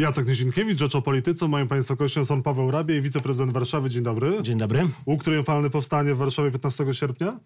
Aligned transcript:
Jacek 0.00 0.28
Nizinkiewicz, 0.28 0.78
Rzecz 0.78 0.94
o 0.94 1.02
Polityce. 1.02 1.48
Moim 1.48 1.68
Państwa 1.68 1.94
gościem 1.94 2.26
są 2.26 2.42
Paweł 2.42 2.70
Rabie 2.70 2.96
i 2.96 3.00
wiceprezydent 3.00 3.52
Warszawy. 3.52 3.90
Dzień 3.90 4.02
dobry. 4.02 4.32
Dzień 4.42 4.58
dobry. 4.58 4.88
Łuk 5.06 5.24
triumfalny 5.24 5.70
powstanie 5.70 6.14
w 6.14 6.18
Warszawie 6.18 6.50
15 6.50 6.94
sierpnia? 6.94 7.38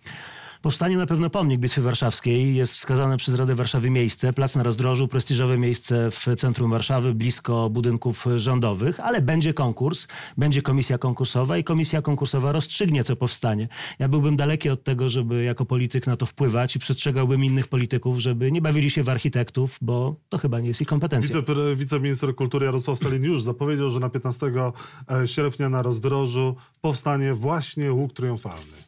Powstanie 0.65 0.97
na 0.97 1.07
pewno 1.07 1.31
pomnik 1.31 1.61
Bitwy 1.61 1.83
Warszawskiej. 1.83 2.55
Jest 2.55 2.75
wskazane 2.75 3.17
przez 3.17 3.35
Radę 3.35 3.55
Warszawy 3.55 3.91
miejsce, 3.91 4.33
plac 4.33 4.57
na 4.57 4.63
rozdrożu, 4.63 5.08
prestiżowe 5.08 5.58
miejsce 5.58 6.10
w 6.10 6.26
centrum 6.37 6.71
Warszawy, 6.71 7.15
blisko 7.15 7.71
budynków 7.71 8.27
rządowych, 8.37 9.01
ale 9.01 9.23
będzie 9.23 9.55
konkurs, 9.55 10.07
będzie 10.37 10.62
komisja 10.62 10.98
konkursowa 10.98 11.59
i 11.59 11.65
komisja 11.65 12.03
konkursowa 12.03 12.53
rozstrzygnie, 12.53 13.05
co 13.05 13.16
powstanie. 13.16 13.69
Ja 13.98 14.09
byłbym 14.09 14.37
daleki 14.37 14.71
od 14.71 14.85
tego, 14.85 15.11
żeby 15.11 15.45
jako 15.45 15.65
polityk 15.65 16.07
na 16.07 16.16
to 16.16 16.27
wpływać 16.27 16.77
i 16.77 16.79
przestrzegałbym 16.79 17.45
innych 17.45 17.69
polityków, 17.69 18.19
żeby 18.19 18.53
nie 18.53 18.62
bawili 18.62 18.91
się 18.91 19.03
w 19.03 19.09
architektów, 19.09 19.79
bo 19.81 20.17
to 20.29 20.39
chyba 20.39 20.61
nie 20.61 20.69
jest 20.69 20.81
ich 20.81 20.89
kompetencja. 20.89 21.41
Wice, 21.41 21.77
wiceminister 21.77 22.35
kultury 22.35 22.67
Jarosław 22.67 22.99
Stalin 22.99 23.25
już 23.25 23.43
zapowiedział, 23.43 23.91
że 23.91 24.01
na 24.01 24.11
15 24.11 24.52
sierpnia 25.27 25.69
na 25.69 25.83
rozdrożu 25.83 26.57
powstanie 26.80 27.35
właśnie 27.35 27.93
łuk 27.93 28.12
triumfalny. 28.12 28.84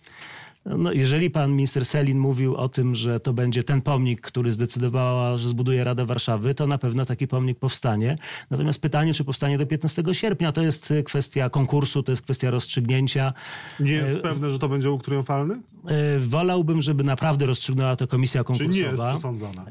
No, 0.67 0.93
jeżeli 0.93 1.31
pan 1.31 1.53
minister 1.53 1.85
Selin 1.85 2.19
mówił 2.19 2.57
o 2.57 2.69
tym, 2.69 2.95
że 2.95 3.21
to 3.21 3.33
będzie 3.33 3.63
ten 3.63 3.83
pomnik, 3.83 4.21
który 4.21 4.53
zdecydowała, 4.53 5.37
że 5.37 5.49
zbuduje 5.49 5.85
Rada 5.85 6.05
Warszawy, 6.05 6.55
to 6.55 6.67
na 6.67 6.79
pewno 6.79 7.05
taki 7.05 7.29
pomnik 7.29 7.59
powstanie. 7.59 8.19
Natomiast 8.51 8.81
pytanie, 8.81 9.15
czy 9.15 9.25
powstanie 9.25 9.59
do 9.59 9.67
15 9.67 10.03
sierpnia, 10.13 10.53
to 10.53 10.63
jest 10.63 10.93
kwestia 11.05 11.51
konkursu, 11.51 12.03
to 12.03 12.13
jest 12.13 12.23
kwestia 12.23 12.51
rozstrzygnięcia. 12.51 13.33
Nie 13.81 13.93
jest 13.93 14.21
pewne, 14.21 14.51
że 14.51 14.59
to 14.59 14.69
będzie 14.69 14.91
łuk 14.91 15.03
triumfalny? 15.05 15.55
E, 15.87 16.19
wolałbym, 16.19 16.83
żeby 16.83 17.05
naprawdę 17.05 17.47
rozstrzygnęła 17.47 17.97
to 17.97 18.07
komisja 18.07 18.45
konkursowa. 18.45 18.73
Czyli 18.73 18.85
nie 18.85 18.91
jest 18.91 19.03
przesądzona. 19.13 19.67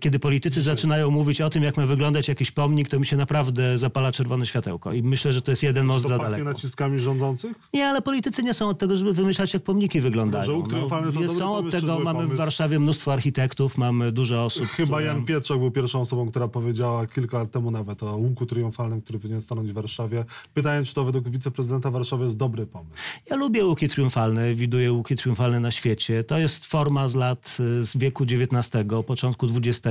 Kiedy 0.00 0.18
politycy 0.18 0.60
Dzisiaj. 0.60 0.76
zaczynają 0.76 1.10
mówić 1.10 1.40
o 1.40 1.50
tym, 1.50 1.62
jak 1.62 1.76
ma 1.76 1.86
wyglądać 1.86 2.28
jakiś 2.28 2.50
pomnik, 2.50 2.88
to 2.88 3.00
mi 3.00 3.06
się 3.06 3.16
naprawdę 3.16 3.78
zapala 3.78 4.12
czerwone 4.12 4.46
światełko. 4.46 4.92
I 4.92 5.02
myślę, 5.02 5.32
że 5.32 5.42
to 5.42 5.52
jest 5.52 5.62
jeden 5.62 5.86
most 5.86 6.08
za 6.08 6.18
daleko. 6.18 6.44
naciskami 6.44 6.98
rządzących? 6.98 7.52
Nie, 7.74 7.86
ale 7.86 8.02
politycy 8.02 8.42
nie 8.42 8.54
są 8.54 8.68
od 8.68 8.78
tego, 8.78 8.96
żeby 8.96 9.12
wymyślać, 9.12 9.54
jak 9.54 9.62
pomniki 9.62 10.00
wyglądają 10.00 10.39
że 10.42 10.52
łuk 10.52 10.68
triumfalny 10.68 11.12
to 11.12 11.20
no, 11.20 11.28
Są 11.28 11.54
od 11.54 11.70
tego, 11.70 11.98
mamy 11.98 12.18
pomysł. 12.18 12.34
w 12.34 12.38
Warszawie 12.38 12.78
mnóstwo 12.78 13.12
architektów, 13.12 13.78
mamy 13.78 14.12
dużo 14.12 14.44
osób. 14.44 14.68
Chyba 14.68 14.96
które... 14.96 15.04
Jan 15.04 15.24
Pietrzak 15.24 15.58
był 15.58 15.70
pierwszą 15.70 16.00
osobą, 16.00 16.30
która 16.30 16.48
powiedziała 16.48 17.06
kilka 17.06 17.38
lat 17.38 17.50
temu 17.50 17.70
nawet 17.70 18.02
o 18.02 18.16
łuku 18.16 18.46
triumfalnym, 18.46 19.02
który 19.02 19.18
powinien 19.18 19.40
stanąć 19.40 19.70
w 19.70 19.74
Warszawie. 19.74 20.24
Pytanie, 20.54 20.86
czy 20.86 20.94
to 20.94 21.04
według 21.04 21.28
wiceprezydenta 21.28 21.90
Warszawy 21.90 22.24
jest 22.24 22.36
dobry 22.36 22.66
pomysł? 22.66 22.92
Ja 23.30 23.36
lubię 23.36 23.66
łuki 23.66 23.88
triumfalne, 23.88 24.54
widuję 24.54 24.92
łuki 24.92 25.16
triumfalne 25.16 25.60
na 25.60 25.70
świecie. 25.70 26.24
To 26.24 26.38
jest 26.38 26.66
forma 26.66 27.08
z 27.08 27.14
lat, 27.14 27.56
z 27.80 27.96
wieku 27.96 28.24
XIX, 28.24 28.70
początku 29.06 29.46
XX. 29.46 29.86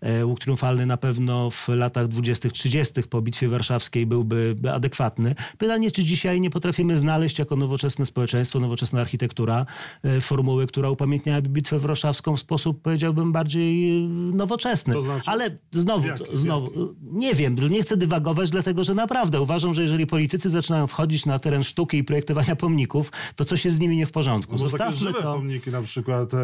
E, 0.00 0.26
łuk 0.26 0.40
triumfalny 0.40 0.86
na 0.86 0.96
pewno 0.96 1.50
w 1.50 1.68
latach 1.68 2.08
20-30 2.08 3.02
po 3.02 3.22
Bitwie 3.22 3.48
Warszawskiej 3.48 4.06
byłby 4.06 4.56
adekwatny. 4.72 5.34
Pytanie, 5.58 5.90
czy 5.90 6.04
dzisiaj 6.04 6.40
nie 6.40 6.50
potrafimy 6.50 6.96
znaleźć 6.96 7.38
jako 7.38 7.56
nowoczesne 7.56 8.06
społeczeństwo, 8.06 8.60
nowoczesna 8.60 9.00
architektura 9.00 9.63
E, 10.02 10.20
formuły, 10.20 10.66
która 10.66 10.90
upamiętniała 10.90 11.40
Bitwę 11.40 11.78
Warszawską 11.78 12.36
w 12.36 12.40
sposób, 12.40 12.82
powiedziałbym, 12.82 13.32
bardziej 13.32 13.98
e, 13.98 14.08
nowoczesny. 14.34 14.94
To 14.94 15.02
znaczy, 15.02 15.30
Ale 15.30 15.58
znowu, 15.72 16.06
jaki, 16.06 16.24
znowu 16.32 16.66
jaki? 16.66 16.94
nie 17.02 17.34
wiem, 17.34 17.56
nie 17.70 17.82
chcę 17.82 17.96
dywagować, 17.96 18.50
dlatego 18.50 18.84
że 18.84 18.94
naprawdę 18.94 19.40
uważam, 19.40 19.74
że 19.74 19.82
jeżeli 19.82 20.06
politycy 20.06 20.50
zaczynają 20.50 20.86
wchodzić 20.86 21.26
na 21.26 21.38
teren 21.38 21.64
sztuki 21.64 21.96
i 21.98 22.04
projektowania 22.04 22.56
pomników, 22.56 23.12
to 23.36 23.44
coś 23.44 23.64
jest 23.64 23.76
z 23.76 23.80
nimi 23.80 23.96
nie 23.96 24.06
w 24.06 24.12
porządku. 24.12 24.52
No 24.52 24.58
Zostawmy 24.58 24.96
żywe 24.96 25.12
to. 25.12 25.22
pomniki, 25.22 25.70
na 25.70 25.82
przykład 25.82 26.34
e, 26.34 26.38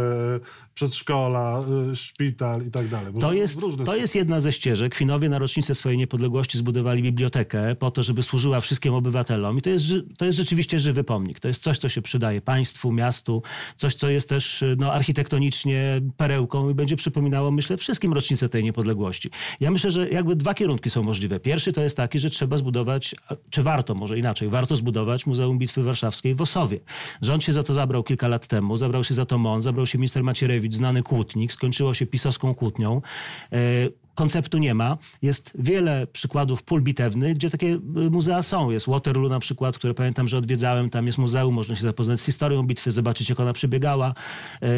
przedszkola, 0.74 1.64
e, 1.92 1.96
szpital 1.96 2.66
i 2.66 2.70
tak 2.70 2.88
dalej. 2.88 3.12
to 3.20 3.32
jest, 3.32 3.60
to 3.84 3.96
jest 3.96 4.14
jedna 4.14 4.40
ze 4.40 4.52
ścieżek. 4.52 4.94
Finowie 4.94 5.28
na 5.28 5.38
rocznicę 5.38 5.74
swojej 5.74 5.98
niepodległości 5.98 6.58
zbudowali 6.58 7.02
bibliotekę 7.02 7.74
po 7.74 7.90
to, 7.90 8.02
żeby 8.02 8.22
służyła 8.22 8.60
wszystkim 8.60 8.94
obywatelom 8.94 9.58
i 9.58 9.62
to 9.62 9.70
jest, 9.70 9.84
to 10.18 10.24
jest 10.24 10.38
rzeczywiście 10.38 10.80
żywy 10.80 11.04
pomnik. 11.04 11.40
To 11.40 11.48
jest 11.48 11.62
coś, 11.62 11.78
co 11.78 11.88
się 11.88 12.02
przydaje 12.02 12.40
państwu, 12.40 12.92
miastu, 12.92 13.09
miastu, 13.10 13.42
coś, 13.76 13.94
co 13.94 14.08
jest 14.08 14.28
też 14.28 14.64
no, 14.76 14.92
architektonicznie 14.92 16.00
perełką 16.16 16.70
i 16.70 16.74
będzie 16.74 16.96
przypominało, 16.96 17.50
myślę, 17.50 17.76
wszystkim 17.76 18.12
rocznicę 18.12 18.48
tej 18.48 18.64
niepodległości. 18.64 19.30
Ja 19.60 19.70
myślę, 19.70 19.90
że 19.90 20.08
jakby 20.08 20.36
dwa 20.36 20.54
kierunki 20.54 20.90
są 20.90 21.02
możliwe. 21.02 21.40
Pierwszy 21.40 21.72
to 21.72 21.82
jest 21.82 21.96
taki, 21.96 22.18
że 22.18 22.30
trzeba 22.30 22.58
zbudować, 22.58 23.14
czy 23.50 23.62
warto, 23.62 23.94
może 23.94 24.18
inaczej, 24.18 24.48
warto 24.48 24.76
zbudować 24.76 25.26
Muzeum 25.26 25.58
Bitwy 25.58 25.82
Warszawskiej 25.82 26.34
w 26.34 26.40
Osowie. 26.40 26.80
Rząd 27.22 27.44
się 27.44 27.52
za 27.52 27.62
to 27.62 27.74
zabrał 27.74 28.02
kilka 28.02 28.28
lat 28.28 28.46
temu, 28.46 28.76
zabrał 28.76 29.04
się 29.04 29.14
za 29.14 29.24
to 29.24 29.38
MON, 29.38 29.62
zabrał 29.62 29.86
się 29.86 29.98
minister 29.98 30.22
Macierewicz, 30.24 30.74
znany 30.74 31.02
kłótnik, 31.02 31.52
skończyło 31.52 31.94
się 31.94 32.06
pisowską 32.06 32.54
kłótnią. 32.54 33.02
Konceptu 34.20 34.58
nie 34.58 34.74
ma. 34.74 34.98
Jest 35.22 35.52
wiele 35.58 36.06
przykładów 36.06 36.62
pól 36.62 36.82
bitewnych, 36.82 37.34
gdzie 37.34 37.50
takie 37.50 37.66
y, 37.66 38.10
muzea 38.10 38.42
są. 38.42 38.70
Jest 38.70 38.88
Waterloo 38.88 39.28
na 39.28 39.40
przykład, 39.40 39.78
które 39.78 39.94
pamiętam, 39.94 40.28
że 40.28 40.38
odwiedzałem. 40.38 40.90
Tam 40.90 41.06
jest 41.06 41.18
muzeum, 41.18 41.54
można 41.54 41.76
się 41.76 41.82
zapoznać 41.82 42.20
z 42.20 42.24
historią 42.24 42.62
bitwy, 42.62 42.90
zobaczyć 42.90 43.28
jak 43.28 43.40
ona 43.40 43.52
przebiegała. 43.52 44.14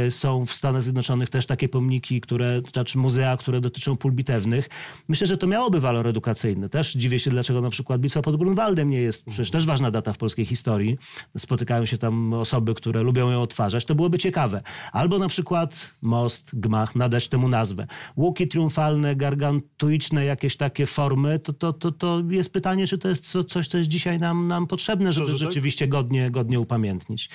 Y, 0.07 0.11
są 0.11 0.47
w 0.47 0.53
Stanach 0.53 0.83
Zjednoczonych 0.83 1.31
też 1.31 1.47
takie 1.47 1.69
pomniki, 1.69 2.21
które, 2.21 2.61
znaczy 2.73 2.99
muzea, 2.99 3.37
które 3.37 3.61
dotyczą 3.61 3.97
pól 3.97 4.13
bitewnych. 4.13 4.69
Myślę, 5.09 5.27
że 5.27 5.37
to 5.37 5.47
miałoby 5.47 5.81
walor 5.81 6.07
edukacyjny. 6.07 6.69
Też 6.69 6.93
dziwię 6.93 7.19
się, 7.19 7.31
dlaczego 7.31 7.61
na 7.61 7.71
przykład 7.71 8.01
bitwa 8.01 8.23
pod 8.23 8.37
Grunwaldem 8.37 8.91
nie 8.91 9.01
jest 9.01 9.27
przecież 9.27 9.51
też 9.51 9.67
ważna 9.67 9.91
data 9.91 10.13
w 10.13 10.19
polskiej 10.19 10.47
historii. 10.47 10.99
Spotykają 11.39 11.87
się 11.87 11.99
tam 11.99 12.35
osoby, 12.35 12.75
które 12.75 13.03
lubią 13.03 13.31
ją 13.31 13.43
odtwarzać. 13.43 13.85
To 13.85 13.95
byłoby 13.95 14.19
ciekawe. 14.19 14.63
Albo 14.93 15.19
na 15.19 15.29
przykład 15.29 15.93
most, 16.03 16.51
gmach, 16.53 16.97
nadać 16.97 17.29
temu 17.29 17.49
nazwę. 17.49 17.87
Łuki 18.17 18.49
triumfalne, 18.49 19.17
gargantuiczne 19.37 20.25
jakieś 20.25 20.57
takie 20.57 20.87
formy, 20.87 21.39
to, 21.39 21.53
to, 21.53 21.73
to, 21.73 21.93
to 21.93 22.23
jest 22.31 22.53
pytanie, 22.53 22.87
czy 22.87 22.99
to 22.99 23.09
jest 23.09 23.37
coś, 23.49 23.69
co 23.69 23.79
jest 23.79 23.91
dzisiaj 23.91 24.19
nam, 24.19 24.49
nam 24.49 24.67
potrzebne, 24.67 25.13
żeby 25.13 25.37
rzeczywiście 25.37 25.89
godnie, 25.89 26.31
godnie 26.31 26.61
upamiętnić 26.61 27.31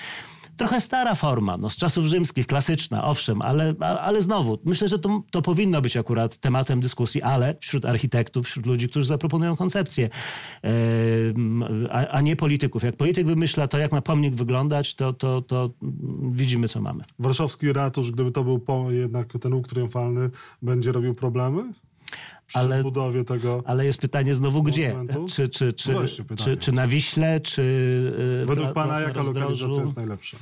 trochę 0.58 0.80
stara 0.80 1.14
forma, 1.14 1.56
no, 1.56 1.70
z 1.70 1.76
czasów 1.76 2.06
rzymskich, 2.06 2.46
klasyczna, 2.46 3.04
owszem, 3.04 3.42
ale, 3.42 3.74
ale 3.80 4.22
znowu, 4.22 4.58
myślę, 4.64 4.88
że 4.88 4.98
to, 4.98 5.22
to 5.30 5.42
powinno 5.42 5.80
być 5.82 5.96
akurat 5.96 6.36
tematem 6.36 6.80
dyskusji, 6.80 7.22
ale 7.22 7.54
wśród 7.60 7.84
architektów, 7.84 8.46
wśród 8.46 8.66
ludzi, 8.66 8.88
którzy 8.88 9.06
zaproponują 9.06 9.56
koncepcję, 9.56 10.08
a, 11.90 12.06
a, 12.06 12.20
nie 12.20 12.36
polityków. 12.36 12.82
Jak 12.82 12.96
polityk 12.96 13.26
wymyśla 13.26 13.68
to, 13.68 13.78
jak 13.78 13.92
ma 13.92 14.00
pomnik 14.00 14.34
wyglądać, 14.34 14.94
to, 14.94 15.12
to, 15.12 15.42
to 15.42 15.70
widzimy, 16.30 16.68
co 16.68 16.80
mamy. 16.80 17.04
Warszawski 17.18 17.72
ratusz, 17.72 18.12
gdyby 18.12 18.32
to 18.32 18.44
był 18.44 18.60
jednak 18.90 19.32
ten 19.40 19.54
łuk 19.54 19.68
triumfalny, 19.68 20.30
będzie 20.62 20.92
robił 20.92 21.14
problemy? 21.14 21.72
Ale, 22.54 22.82
budowie 22.82 23.24
tego. 23.24 23.62
Ale 23.66 23.84
jest 23.84 24.00
pytanie 24.00 24.34
znowu 24.34 24.62
gdzie? 24.62 24.96
Czy, 25.28 25.48
czy, 25.48 25.72
czy, 25.72 26.56
czy, 26.56 26.72
na 26.72 26.86
Wiśle, 26.86 27.40
czy. 27.40 27.62
Y, 28.42 28.46
Według 28.46 28.72
Pana 28.72 29.00
jaka 29.00 29.22
lokalizacja 29.22 29.82
jest 29.82 29.96
najlepsza? 29.96 30.36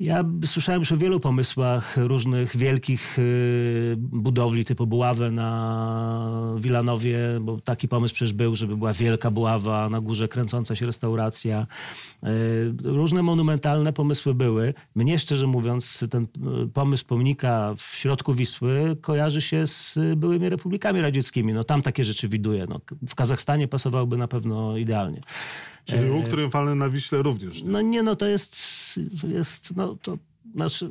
Ja 0.00 0.24
słyszałem 0.44 0.80
już 0.80 0.92
o 0.92 0.96
wielu 0.96 1.20
pomysłach 1.20 1.96
różnych 1.96 2.56
wielkich 2.56 3.18
y, 3.18 3.94
budowli 3.98 4.64
typu 4.64 4.86
Buławę 4.86 5.30
na 5.30 6.54
Wilanowie, 6.58 7.18
bo 7.40 7.60
taki 7.60 7.88
pomysł 7.88 8.14
przecież 8.14 8.32
był, 8.32 8.56
żeby 8.56 8.76
była 8.76 8.92
wielka 8.92 9.30
Buława, 9.30 9.88
na 9.88 10.00
górze 10.00 10.28
kręcąca 10.28 10.76
się 10.76 10.86
restauracja. 10.86 11.66
Y, 12.24 12.26
różne 12.82 13.22
monumentalne 13.22 13.92
pomysły 13.92 14.34
były. 14.34 14.74
Mnie 14.94 15.18
szczerze 15.18 15.46
mówiąc 15.46 16.04
ten 16.10 16.26
y, 16.64 16.68
pomysł 16.68 17.06
pomnika 17.06 17.74
w 17.76 17.82
środku 17.82 18.34
Wisły 18.34 18.96
kojarzy 19.00 19.42
się 19.42 19.66
z 19.66 19.98
byłymi 20.16 20.48
republikami 20.48 21.00
radzieckimi. 21.00 21.52
No 21.52 21.64
tam 21.64 21.82
takie 21.82 22.04
rzeczy 22.04 22.28
widuję. 22.28 22.66
No, 22.68 22.80
w 23.08 23.14
Kazachstanie 23.14 23.68
pasowałby 23.68 24.16
na 24.16 24.28
pewno 24.28 24.76
idealnie. 24.76 25.20
Czyli 25.84 26.10
łuk 26.10 26.28
triumfalny 26.28 26.74
na 26.74 26.88
Wiśle 26.88 27.22
również. 27.22 27.62
Nie? 27.62 27.68
No 27.68 27.80
nie, 27.80 28.02
no 28.02 28.16
to 28.16 28.26
jest, 28.26 28.56
jest 29.28 29.76
no 29.76 29.96
to 30.02 30.18
znaczy, 30.54 30.90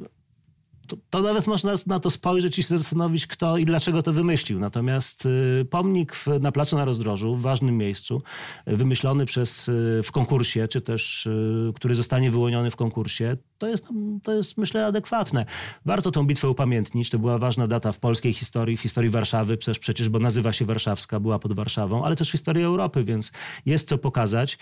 to, 0.87 0.97
to, 1.09 1.21
nawet 1.21 1.47
można 1.47 1.73
na 1.87 1.99
to 1.99 2.09
spojrzeć 2.09 2.59
i 2.59 2.63
się 2.63 2.77
zastanowić, 2.77 3.27
kto 3.27 3.57
i 3.57 3.65
dlaczego 3.65 4.01
to 4.01 4.13
wymyślił. 4.13 4.59
Natomiast 4.59 5.25
y, 5.25 5.65
pomnik 5.69 6.15
w, 6.15 6.27
na 6.41 6.51
Placu 6.51 6.75
na 6.75 6.85
Rozdrożu, 6.85 7.35
w 7.35 7.41
ważnym 7.41 7.77
miejscu, 7.77 8.21
y, 8.67 8.77
wymyślony 8.77 9.25
przez, 9.25 9.67
y, 9.67 10.01
w 10.03 10.11
konkursie, 10.11 10.67
czy 10.67 10.81
też 10.81 11.29
który 11.75 11.95
zostanie 11.95 12.31
wyłoniony 12.31 12.71
w 12.71 12.75
konkursie, 12.75 13.37
to 13.57 13.67
jest, 13.67 13.87
to 14.23 14.33
jest 14.33 14.57
myślę 14.57 14.85
adekwatne. 14.85 15.45
Warto 15.85 16.11
tą 16.11 16.27
bitwę 16.27 16.49
upamiętnić. 16.49 17.09
To 17.09 17.19
była 17.19 17.37
ważna 17.37 17.67
data 17.67 17.91
w 17.91 17.99
polskiej 17.99 18.33
historii, 18.33 18.77
w 18.77 18.81
historii 18.81 19.09
Warszawy 19.09 19.57
też 19.57 19.79
przecież, 19.79 20.09
bo 20.09 20.19
nazywa 20.19 20.53
się 20.53 20.65
Warszawska, 20.65 21.19
była 21.19 21.39
pod 21.39 21.53
Warszawą, 21.53 22.05
ale 22.05 22.15
też 22.15 22.29
w 22.29 22.31
historii 22.31 22.63
Europy, 22.63 23.03
więc 23.03 23.31
jest 23.65 23.89
co 23.89 23.97
pokazać. 23.97 24.57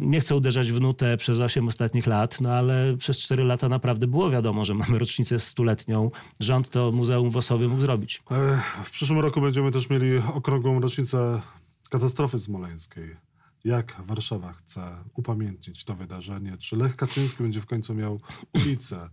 Nie 0.00 0.20
chcę 0.20 0.36
uderzać 0.36 0.72
w 0.72 0.80
nutę 0.80 1.16
przez 1.16 1.38
8 1.38 1.68
ostatnich 1.68 2.06
lat, 2.06 2.40
no 2.40 2.52
ale 2.52 2.96
przez 2.96 3.18
4 3.18 3.44
lata 3.44 3.68
naprawdę 3.68 4.06
było 4.06 4.30
wiadomo, 4.30 4.64
że 4.64 4.74
mamy 4.74 4.98
rocznicę 4.98 5.27
rocznicę 5.28 5.46
stuletnią 5.46 6.10
rząd 6.40 6.70
to 6.70 6.92
Muzeum 6.92 7.30
w 7.30 7.36
Osowie 7.36 7.68
mógł 7.68 7.80
zrobić. 7.80 8.22
E, 8.30 8.62
w 8.84 8.90
przyszłym 8.90 9.20
roku 9.20 9.40
będziemy 9.40 9.70
też 9.70 9.90
mieli 9.90 10.18
okrągłą 10.18 10.80
rocznicę 10.80 11.42
katastrofy 11.90 12.38
smoleńskiej. 12.38 13.16
Jak 13.64 13.96
Warszawa 14.06 14.52
chce 14.52 15.04
upamiętnić 15.14 15.84
to 15.84 15.94
wydarzenie? 15.94 16.56
Czy 16.58 16.76
Lech 16.76 16.96
Kaczyński 16.96 17.42
będzie 17.42 17.60
w 17.60 17.66
końcu 17.66 17.94
miał 17.94 18.20
ulicę 18.54 19.08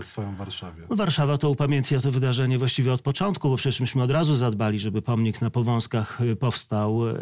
swoją 0.00 0.36
Warszawie? 0.36 0.82
No, 0.90 0.96
Warszawa 0.96 1.38
to 1.38 1.50
upamiętnia 1.50 2.00
to 2.00 2.10
wydarzenie 2.10 2.58
właściwie 2.58 2.92
od 2.92 3.02
początku, 3.02 3.48
bo 3.48 3.56
przecież 3.56 3.80
myśmy 3.80 4.02
od 4.02 4.10
razu 4.10 4.34
zadbali, 4.34 4.78
żeby 4.78 5.02
pomnik 5.02 5.40
na 5.42 5.50
Powązkach 5.50 6.20
y, 6.20 6.36
powstał 6.36 7.06
y, 7.08 7.12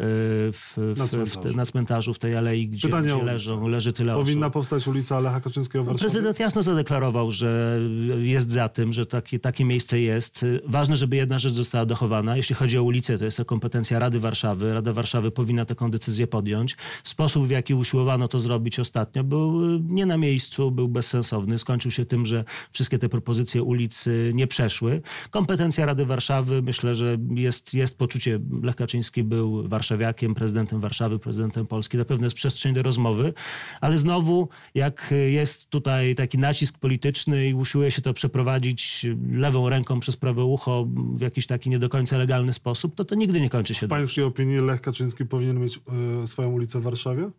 w, 0.53 0.73
w, 0.77 0.99
Na 0.99 1.09
cmentarzu. 1.09 1.53
w, 1.53 1.57
na 1.57 1.67
cmentarzu, 1.67 2.15
w 2.15 2.19
tej 2.19 2.37
alei, 2.37 2.69
gdzie, 2.69 2.89
gdzie 2.89 3.23
leżą, 3.25 3.69
leży 3.69 3.93
tyle 3.93 4.15
Powinna 4.15 4.47
osób. 4.47 4.53
powstać 4.53 4.89
ulica 4.89 5.21
Lecha 5.21 5.41
Kaczyńskiego 5.41 5.85
w 5.85 5.87
Warszawie? 5.87 6.11
Prezydent 6.11 6.39
jasno 6.41 6.63
zadeklarował, 6.63 7.33
że 7.33 7.79
jest 8.19 8.51
za 8.51 8.69
tym, 8.69 8.93
że 8.93 9.07
takie, 9.07 9.39
takie 9.39 9.65
miejsce 9.65 10.01
jest. 10.01 10.47
Ważne, 10.67 10.97
żeby 10.97 11.17
jedna 11.17 11.39
rzecz 11.39 11.53
została 11.53 11.87
dochowana. 11.87 12.37
Jeśli 12.37 12.55
chodzi 12.55 12.79
o 12.79 12.83
ulicę, 12.83 13.19
to 13.19 13.25
jest 13.25 13.37
to 13.37 13.45
kompetencja 13.45 13.99
Rady 13.99 14.21
Warszawy. 14.21 14.75
Rada 14.75 14.93
Warszawy 14.93 15.31
powinna 15.31 15.65
taką 15.65 15.91
decyzję 15.91 16.27
podjąć. 16.27 16.77
Sposób, 17.05 17.47
w 17.47 17.51
jaki 17.51 17.75
usiłowano 17.75 18.29
to 18.29 18.41
zrobić 18.41 18.79
ostatnio, 18.79 19.25
był 19.25 19.61
nie 19.79 20.07
na 20.07 20.17
miejscu, 20.17 20.71
był 20.71 20.89
bezsensowny. 20.89 21.59
Skończył 21.59 21.91
się 21.91 22.05
tym, 22.05 22.27
że 22.27 22.45
wszystkie 22.71 22.99
te 22.99 23.09
propozycje 23.09 23.63
ulic 23.63 24.07
y, 24.07 24.33
nie 24.35 24.47
przeszły. 24.47 25.03
Kompetencja 25.31 25.87
Rady 25.87 26.07
Warszawy, 26.07 26.63
myślę, 26.63 26.95
że 26.95 27.17
jest, 27.35 27.75
jest 27.75 27.99
poczucie. 27.99 28.41
Lech 28.63 28.77
Kaczyński 28.77 29.23
był 29.23 29.69
warszawiakiem, 29.69 30.35
prezydentem 30.35 30.81
Warszawy, 30.81 31.19
prezydentem 31.19 31.67
Polski. 31.67 31.97
Na 31.97 32.05
pewno 32.05 32.27
jest 32.27 32.37
przestrzeń 32.37 32.75
do 32.75 32.83
rozmowy, 32.83 33.35
ale 33.81 33.99
znowu, 33.99 34.49
jak 34.75 35.15
jest 35.27 35.71
tutaj 35.71 36.15
taki 36.15 36.39
nacisk 36.39 36.79
polityczny 36.79 37.49
i 37.49 37.55
usiłuje 37.55 37.91
się 37.91 38.03
to 38.03 38.15
przeprowadzić 38.15 39.07
lewą 39.33 39.69
ręką 39.69 40.01
przez 40.01 40.17
prawe 40.17 40.45
ucho 40.45 40.87
w 41.17 41.21
jakiś 41.21 41.47
taki 41.47 41.71
nie 41.71 41.79
do 41.79 41.89
końca 41.89 42.19
legalny 42.19 42.53
sposób, 42.53 42.95
to 42.95 43.05
to 43.05 43.15
nigdy 43.15 43.41
nie 43.41 43.51
kończy 43.51 43.75
się 43.75 43.87
W 43.87 43.91
pańskiej 43.91 44.25
opinii 44.25 44.57
Lech 44.57 44.81
Kaczyński 44.81 45.27
powinien 45.27 45.61
mieć 45.61 45.81
e, 46.23 46.27
swoją 46.27 46.51
ulicę 46.51 46.81
w 46.81 46.83
Warszawie? 46.83 47.31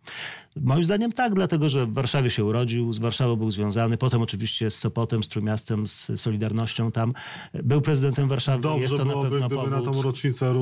Moim 0.55 0.83
zdaniem 0.83 1.11
tak, 1.11 1.33
dlatego 1.33 1.69
że 1.69 1.85
w 1.85 1.93
Warszawie 1.93 2.29
się 2.29 2.45
urodził, 2.45 2.93
z 2.93 2.99
Warszawą 2.99 3.35
był 3.35 3.51
związany, 3.51 3.97
potem 3.97 4.21
oczywiście 4.21 4.71
z 4.71 4.75
Sopotem, 5.05 5.23
z 5.23 5.27
Trójmiastem, 5.27 5.87
z 5.87 6.11
Solidarnością 6.21 6.91
tam. 6.91 7.13
Był 7.53 7.81
prezydentem 7.81 8.27
Warszawy, 8.27 8.61
Dobrze 8.61 8.81
jest 8.81 8.97
to 8.97 9.05
na 9.05 9.11
byłoby, 9.11 9.29
pewno 9.29 9.47
gdyby 9.47 9.61
powód. 9.61 9.85
na 9.85 9.91
tą 9.91 10.01
rocznicę 10.01 10.53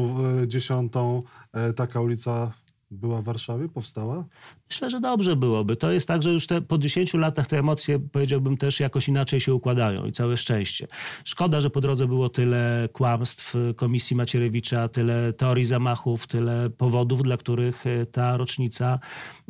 e, 0.44 0.48
dziesiątą 0.48 1.24
e, 1.54 1.74
taka 1.74 2.01
ulica 2.01 2.54
była 2.91 3.21
w 3.21 3.25
Warszawie, 3.25 3.69
powstała? 3.69 4.25
Myślę, 4.69 4.89
że 4.89 5.00
dobrze 5.00 5.35
byłoby. 5.35 5.75
To 5.75 5.91
jest 5.91 6.07
tak, 6.07 6.24
że 6.24 6.30
już 6.30 6.47
te, 6.47 6.62
po 6.62 6.77
10 6.77 7.13
latach 7.13 7.47
te 7.47 7.59
emocje, 7.59 8.00
powiedziałbym, 8.00 8.57
też 8.57 8.80
jakoś 8.80 9.07
inaczej 9.07 9.41
się 9.41 9.53
układają 9.53 10.06
i 10.06 10.12
całe 10.12 10.38
szczęście. 10.38 10.88
Szkoda, 11.24 11.62
że 11.62 11.69
po 11.69 11.81
drodze 11.81 12.07
było 12.07 12.30
tyle 12.30 12.89
kłamstw 12.94 13.56
Komisji 13.75 14.15
Macierewicza, 14.15 14.88
tyle 14.88 15.33
teorii 15.33 15.65
zamachów, 15.65 16.27
tyle 16.27 16.69
powodów, 16.69 17.24
dla 17.24 17.38
których 17.38 17.88
e, 17.88 18.06
ta 18.06 18.38
rocznica 18.38 19.00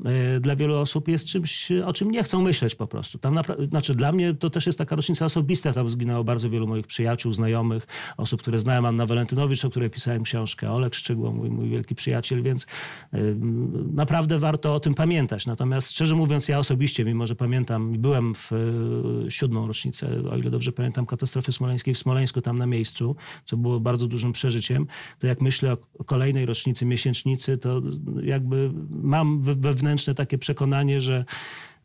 e, 0.06 0.40
dla 0.40 0.56
wielu 0.56 0.76
osób 0.76 1.08
jest 1.08 1.28
czymś, 1.28 1.72
o 1.72 1.94
czym 1.94 2.12
nie 2.12 2.24
chcą 2.24 2.42
myśleć 2.42 2.76
po 2.76 2.88
prostu. 2.88 3.20
Tam 3.20 3.40
znaczy 3.70 3.96
dla 3.96 4.12
mnie 4.12 4.34
to 4.34 4.50
też 4.50 4.66
jest 4.66 4.78
taka 4.78 4.96
rocznica 4.96 5.26
osobista. 5.26 5.74
Tam 5.74 5.90
zginęło 5.90 6.24
bardzo 6.24 6.50
wielu 6.50 6.68
moich 6.68 6.88
przyjaciół, 6.88 7.34
znajomych, 7.34 7.88
osób, 8.18 8.42
które 8.42 8.60
znałem. 8.60 8.86
Anna 8.86 9.06
Walentynowicz, 9.06 9.66
o 9.66 9.70
której 9.70 9.90
pisałem 9.90 10.24
książkę, 10.24 10.72
Olek 10.72 10.96
Szczygło, 10.96 11.32
mój, 11.32 11.50
mój 11.50 11.70
wielki 11.70 11.96
przyjaciel, 11.96 12.44
więc 12.44 12.68
y, 13.14 13.33
naprawdę 13.94 14.40
warto 14.40 14.76
o 14.76 14.80
tym 14.80 14.94
pamiętać. 14.94 15.46
Natomiast 15.46 15.92
szczerze 15.92 16.16
mówiąc, 16.16 16.48
ja 16.48 16.60
osobiście, 16.60 17.06
mimo 17.06 17.28
że 17.28 17.36
pamiętam, 17.36 17.92
byłem 17.92 18.36
w 18.36 18.52
y, 19.28 19.32
siódmą 19.32 19.68
rocznicę, 19.68 20.08
o 20.32 20.38
ile 20.38 20.52
dobrze 20.52 20.72
pamiętam, 20.72 21.06
katastrofy 21.06 21.52
smoleńskiej 21.52 21.94
w 21.94 21.98
Smoleńsku, 21.98 22.42
tam 22.42 22.58
na 22.58 22.66
miejscu, 22.66 23.16
co 23.44 23.58
było 23.58 23.80
bardzo 23.80 24.08
dużym 24.08 24.32
przeżyciem, 24.32 24.88
to 25.20 25.28
jak 25.28 25.42
myślę 25.42 25.78
o, 26.00 26.04
kolejnej 26.04 26.46
rocznicy, 26.46 26.86
miesięcznicy, 26.86 27.58
to 27.58 27.82
jakby 28.24 28.72
mam 28.90 29.42
we- 29.42 29.56
wewnętrzne 29.56 30.16
takie 30.16 30.38
przekonanie, 30.38 31.02
że 31.02 31.26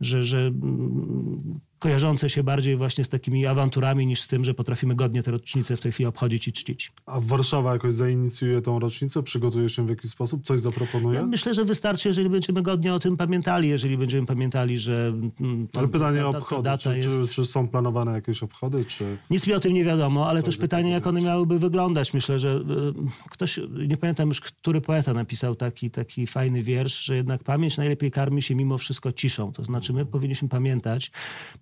że, 0.01 0.25
że 0.25 0.39
mm, 0.39 1.61
kojarzące 1.79 2.31
się 2.31 2.43
bardziej 2.43 2.77
właśnie 2.77 3.05
z 3.05 3.09
takimi 3.09 3.47
awanturami 3.47 4.07
niż 4.07 4.21
z 4.21 4.29
tym, 4.29 4.45
że 4.45 4.55
potrafimy 4.55 4.95
godnie 4.95 5.23
te 5.23 5.31
rocznice 5.31 5.77
w 5.77 5.81
tej 5.81 5.93
chwili 5.93 6.07
obchodzić 6.07 6.49
i 6.49 6.53
czcić. 6.53 6.93
A 7.07 7.21
Warszawa 7.21 7.73
jakoś 7.73 7.95
zainicjuje 7.95 8.61
tą 8.63 8.79
rocznicę? 8.79 9.23
Przygotuje 9.23 9.69
się 9.69 9.87
w 9.87 9.89
jakiś 9.89 10.11
sposób? 10.11 10.45
Coś 10.45 10.61
zaproponuje? 10.61 11.19
Ja 11.19 11.27
myślę, 11.27 11.55
że 11.55 11.65
wystarczy, 11.65 12.09
jeżeli 12.09 12.31
będziemy 12.31 12.63
godnie 12.63 12.95
o 12.95 12.99
tym 12.99 13.17
pamiętali, 13.17 13.69
jeżeli 13.69 13.99
będziemy 13.99 14.27
pamiętali, 14.27 14.79
że 14.79 15.13
mm, 15.41 15.69
to- 15.69 15.79
Ale 15.79 15.89
pytanie 15.89 16.19
ta- 16.19 16.27
o 16.27 16.29
obchody. 16.29 16.63
data 16.63 16.95
Czy, 16.95 17.01
czy, 17.01 17.09
jest... 17.09 17.31
czy 17.33 17.47
są 17.47 17.69
planowane 17.69 18.13
jakieś 18.13 18.43
obchody? 18.43 18.85
Czy... 18.85 19.17
Nic 19.31 19.47
mi 19.47 19.53
o 19.55 19.61
tym 19.61 19.73
nie 19.73 19.85
wiadomo, 19.85 20.29
ale 20.29 20.43
też 20.43 20.57
pytanie, 20.57 20.91
jak 20.91 21.07
one 21.07 21.21
miałyby 21.21 21.59
wyglądać. 21.59 22.15
Myślę, 22.15 22.39
że 22.39 22.57
y, 22.57 23.31
ktoś, 23.31 23.61
nie 23.89 23.97
pamiętam 23.97 24.29
już, 24.29 24.41
który 24.41 24.81
poeta 24.81 25.13
napisał 25.15 25.55
taki, 25.55 25.91
taki 25.91 26.27
fajny 26.27 26.63
wiersz, 26.63 27.05
że 27.05 27.17
jednak 27.17 27.45
pamięć 27.45 27.77
najlepiej 27.77 28.11
karmi 28.11 28.43
się 28.43 28.55
mimo 28.55 28.79
wszystko 28.79 29.13
ciszą. 29.13 29.53
To 29.53 29.65
znaczy 29.65 29.93
my 29.93 30.07
powinniśmy 30.07 30.49
pamiętać, 30.49 31.11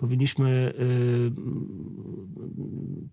powinniśmy 0.06 0.72
y, 0.80 1.30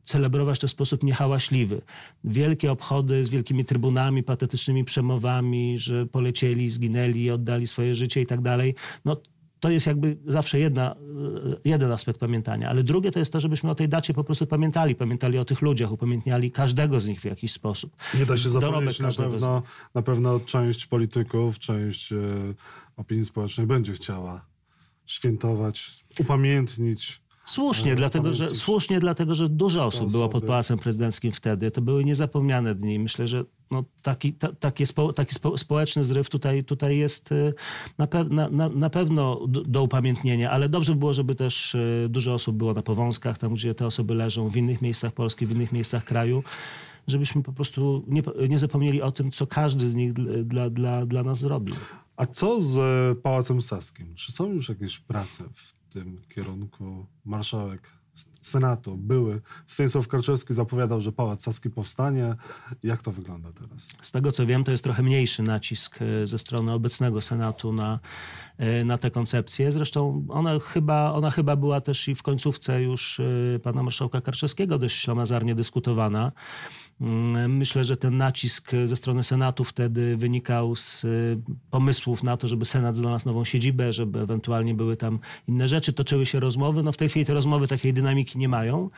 celebrować 0.05 0.59
to 0.59 0.67
w 0.67 0.71
sposób 0.71 1.03
niehałaśliwy. 1.03 1.81
Wielkie 2.23 2.71
obchody 2.71 3.25
z 3.25 3.29
wielkimi 3.29 3.65
trybunami, 3.65 4.23
patetycznymi 4.23 4.83
przemowami, 4.83 5.77
że 5.77 6.05
polecieli, 6.05 6.69
zginęli, 6.69 7.29
oddali 7.29 7.67
swoje 7.67 7.95
życie 7.95 8.21
i 8.21 8.27
tak 8.27 8.41
dalej. 8.41 8.75
No, 9.05 9.17
to 9.59 9.69
jest 9.69 9.87
jakby 9.87 10.17
zawsze 10.25 10.59
jedna, 10.59 10.95
y, 10.95 11.69
jeden 11.69 11.91
aspekt 11.91 12.19
pamiętania, 12.19 12.69
ale 12.69 12.83
drugie 12.83 13.11
to 13.11 13.19
jest 13.19 13.33
to, 13.33 13.39
żebyśmy 13.39 13.69
o 13.69 13.75
tej 13.75 13.89
dacie 13.89 14.13
po 14.13 14.23
prostu 14.23 14.47
pamiętali, 14.47 14.95
pamiętali 14.95 15.37
o 15.37 15.45
tych 15.45 15.61
ludziach, 15.61 15.91
upamiętniali 15.91 16.51
każdego 16.51 16.99
z 16.99 17.07
nich 17.07 17.21
w 17.21 17.25
jakiś 17.25 17.51
sposób. 17.51 17.95
Nie 18.19 18.25
da 18.25 18.37
się 18.37 18.49
zapomnieć 18.49 18.99
na 18.99 19.11
pewno, 19.11 19.63
na 19.93 20.01
pewno 20.01 20.39
część 20.39 20.85
polityków, 20.85 21.59
część 21.59 22.13
e, 22.13 22.17
opinii 22.97 23.25
społecznej 23.25 23.67
będzie 23.67 23.93
chciała 23.93 24.52
świętować, 25.05 26.05
upamiętnić. 26.19 27.23
Słusznie, 27.45 27.91
Ale 27.91 27.95
dlatego, 27.95 28.33
że, 28.33 28.55
słusznie 28.55 29.00
dlatego, 29.00 29.35
że 29.35 29.50
dużo 29.50 29.85
osób 29.85 30.11
było 30.11 30.29
pod. 30.29 30.45
Pałacem 30.45 30.79
Prezydenckim 30.79 31.31
wtedy. 31.31 31.71
To 31.71 31.81
były 31.81 32.05
niezapomniane 32.05 32.75
dni. 32.75 33.00
Myślę, 33.00 33.27
że 33.27 33.44
no, 33.71 33.83
taki, 34.01 34.33
ta, 34.33 34.53
taki, 34.53 34.85
spo, 34.85 35.13
taki 35.13 35.35
spo, 35.35 35.57
społeczny 35.57 36.03
zryw 36.03 36.29
tutaj, 36.29 36.63
tutaj 36.63 36.97
jest 36.97 37.31
y, 37.31 37.53
na, 37.97 38.07
pew, 38.07 38.29
na, 38.29 38.50
na, 38.50 38.69
na 38.69 38.89
pewno 38.89 39.47
do, 39.47 39.61
do 39.61 39.83
upamiętnienia, 39.83 40.51
ale 40.51 40.69
dobrze 40.69 40.94
by 40.94 41.00
było, 41.00 41.13
żeby 41.13 41.35
też 41.35 41.75
y, 41.75 42.07
dużo 42.09 42.33
osób 42.33 42.57
było 42.57 42.73
na 42.73 42.81
Powązkach, 42.81 43.38
tam 43.38 43.53
gdzie 43.53 43.75
te 43.75 43.85
osoby 43.85 44.15
leżą, 44.15 44.50
w 44.50 44.57
innych 44.57 44.81
miejscach 44.81 45.13
Polski, 45.13 45.45
w 45.45 45.51
innych 45.51 45.71
miejscach 45.71 46.03
kraju, 46.05 46.44
żebyśmy 47.07 47.44
po 47.44 47.53
prostu 47.53 48.03
nie, 48.07 48.21
nie 48.50 48.59
zapomnieli 48.59 49.01
o 49.01 49.11
tym, 49.11 49.31
co 49.31 49.47
każdy 49.47 49.89
z 49.89 49.95
nich 49.95 50.13
dla, 50.44 50.69
dla, 50.69 51.05
dla 51.05 51.23
nas 51.23 51.39
zrobił. 51.39 51.75
A 52.18 52.25
co 52.25 52.62
z 52.62 52.77
Pałacem 53.19 53.62
Saskim? 53.62 54.15
Czy 54.15 54.31
są 54.31 54.54
już 54.54 54.69
jakieś 54.69 55.00
prace 55.00 55.44
w 55.54 55.94
tym 55.94 56.18
kierunku? 56.30 57.06
Marszałek 57.25 57.81
Senatu 58.42 58.98
były. 58.98 59.42
Stanisław 59.68 60.07
Karczewski 60.07 60.54
zapowiadał, 60.54 61.01
że 61.01 61.12
Pałac 61.12 61.44
Saski 61.44 61.69
powstanie. 61.69 62.36
Jak 62.83 63.01
to 63.01 63.12
wygląda 63.12 63.51
teraz? 63.51 63.95
Z 64.01 64.12
tego 64.12 64.31
co 64.31 64.45
wiem, 64.45 64.63
to 64.63 64.71
jest 64.71 64.83
trochę 64.83 65.04
mniejszy 65.04 65.44
nacisk 65.44 66.00
e, 66.01 66.27
ze 66.27 66.39
strony 66.39 66.71
obecnego 66.74 67.21
Senatu 67.21 67.74
na, 67.74 68.00
e, 68.58 68.86
na 68.86 68.98
tę 68.98 69.12
koncepcję. 69.12 69.72
Zresztą 69.72 70.25
ona 70.29 70.60
chyba, 70.60 71.12
ona 71.12 71.32
chyba 71.32 71.55
była 71.55 71.82
też 71.82 72.08
i 72.08 72.15
w 72.15 72.24
końcówce 72.24 72.82
już 72.82 73.20
e, 73.20 73.60
pana 73.60 73.84
marszałka 73.84 74.22
Karczewskiego 74.22 74.79
dość 74.79 75.01
ślamazarnie 75.01 75.55
dyskutowana. 75.55 76.32
Mm, 77.01 77.57
Myślę, 77.57 77.83
że 77.83 77.97
ten 77.97 78.17
nacisk 78.17 78.71
ze 78.85 78.95
strony 78.95 79.23
Senatu 79.23 79.63
wtedy 79.63 80.17
wynikał 80.17 80.75
z 80.75 81.03
y, 81.03 81.38
pomysłów 81.71 82.23
na 82.23 82.38
to, 82.38 82.47
żeby 82.47 82.65
Senat 82.65 82.97
znalazł 82.97 83.25
nową 83.25 83.43
siedzibę, 83.43 83.93
żeby 83.93 84.19
ewentualnie 84.19 84.73
były 84.73 84.97
tam 84.97 85.19
inne 85.47 85.67
rzeczy. 85.67 85.93
Toczyły 85.93 86.25
się 86.25 86.39
rozmowy. 86.39 86.83
No 86.83 86.91
w 86.91 86.97
tej 86.97 87.09
chwili 87.09 87.25
te 87.25 87.33
rozmowy 87.33 87.67
takiej 87.67 87.93
dynamiki 87.93 88.39
nie 88.39 88.50
mają. 88.50 88.89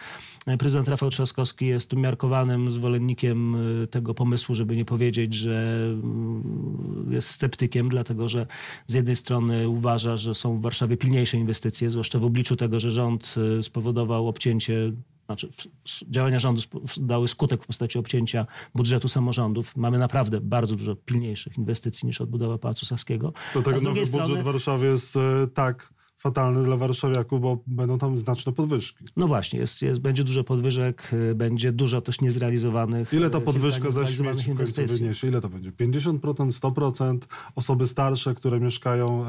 E, 0.48 0.58
Prezydent 0.58 0.88
Rafał 0.88 1.10
Trzaskowski 1.10 1.66
jest 1.66 1.94
umiarkowanym 1.94 2.72
zwolennikiem 2.72 3.56
y, 3.84 3.88
tego 3.88 4.14
pomysłu, 4.14 4.56
żeby 4.56 4.76
nie 4.76 4.86
powiedzieć, 4.86 5.34
że 5.34 5.88
mm, 5.94 7.08
jest 7.12 7.30
sceptykiem, 7.30 7.90
dlatego 7.90 8.30
że 8.30 8.48
z 8.88 8.94
jednej 8.94 9.16
strony 9.16 9.70
uważa, 9.70 10.18
że 10.18 10.36
są 10.36 10.58
w 10.58 10.62
Warszawie 10.62 10.98
pilniejsze 10.98 11.38
inwestycje, 11.38 11.90
zwłaszcza 11.90 12.20
w 12.20 12.26
obliczu 12.26 12.56
tego, 12.56 12.80
że 12.80 12.92
rząd 12.92 13.36
spowodował 13.62 14.28
obcięcie 14.28 14.92
znaczy 15.26 15.50
w- 15.52 16.10
działania 16.12 16.40
rządu 16.40 16.62
w- 16.88 17.00
dały 17.00 17.28
skutek 17.28 17.64
w 17.64 17.68
postaci 17.68 18.00
obcięcia 18.00 18.48
budżetu 18.76 19.08
samorządów. 19.08 19.76
Mamy 19.76 19.98
naprawdę 20.00 20.42
bardzo 20.42 20.76
dużo 20.76 20.96
pilniejszych 20.96 21.58
inwestycji 21.58 22.06
niż 22.08 22.22
odbudowa 22.22 22.58
Pałacu 22.58 22.86
Saskiego. 22.86 23.34
Dlatego 23.54 23.80
z 23.80 23.84
nowy 23.84 24.00
budżet 24.00 24.24
strony- 24.26 24.44
Warszawy 24.44 24.86
jest 24.88 25.16
e, 25.18 25.20
tak 25.54 25.94
fatalny 26.18 26.64
dla 26.64 26.78
warszawiaków, 26.78 27.42
bo 27.42 27.58
będą 27.68 27.98
tam 27.98 28.18
znaczne 28.18 28.52
podwyżki. 28.52 29.06
No 29.16 29.28
właśnie, 29.28 29.60
jest, 29.60 29.82
jest, 29.82 30.02
będzie 30.02 30.24
dużo 30.24 30.44
podwyżek, 30.44 31.14
y, 31.14 31.36
będzie 31.36 31.72
dużo 31.72 32.02
też 32.02 32.22
niezrealizowanych 32.22 33.14
Ile 33.14 33.30
ta 33.30 33.38
y, 33.38 33.42
podwyżka 33.42 33.92
za 33.92 34.08
śmieci 34.08 34.52
w 34.52 34.58
końcu 34.58 34.86
wyniesie? 34.86 35.28
Ile 35.28 35.42
to 35.42 35.50
będzie? 35.50 35.72
50%, 35.72 36.20
100%? 36.20 37.18
Osoby 37.56 37.88
starsze, 37.88 38.36
które 38.36 38.60
mieszkają 38.60 39.26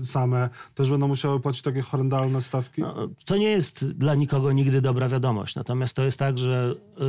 e, 0.00 0.04
same, 0.04 0.48
też 0.74 0.90
będą 0.90 1.08
musiały 1.08 1.40
płacić 1.40 1.62
takie 1.62 1.82
horrendalne 1.82 2.42
stawki? 2.42 2.82
No, 2.82 3.08
to 3.24 3.36
nie 3.36 3.50
jest 3.50 3.90
dla 3.90 4.14
nikogo 4.14 4.52
nigdy 4.52 4.80
dobra 4.80 5.08
wiadomość. 5.08 5.54
Natomiast 5.54 5.96
to 5.96 6.04
jest 6.04 6.18
tak, 6.18 6.38
że 6.38 6.74
y, 6.74 7.02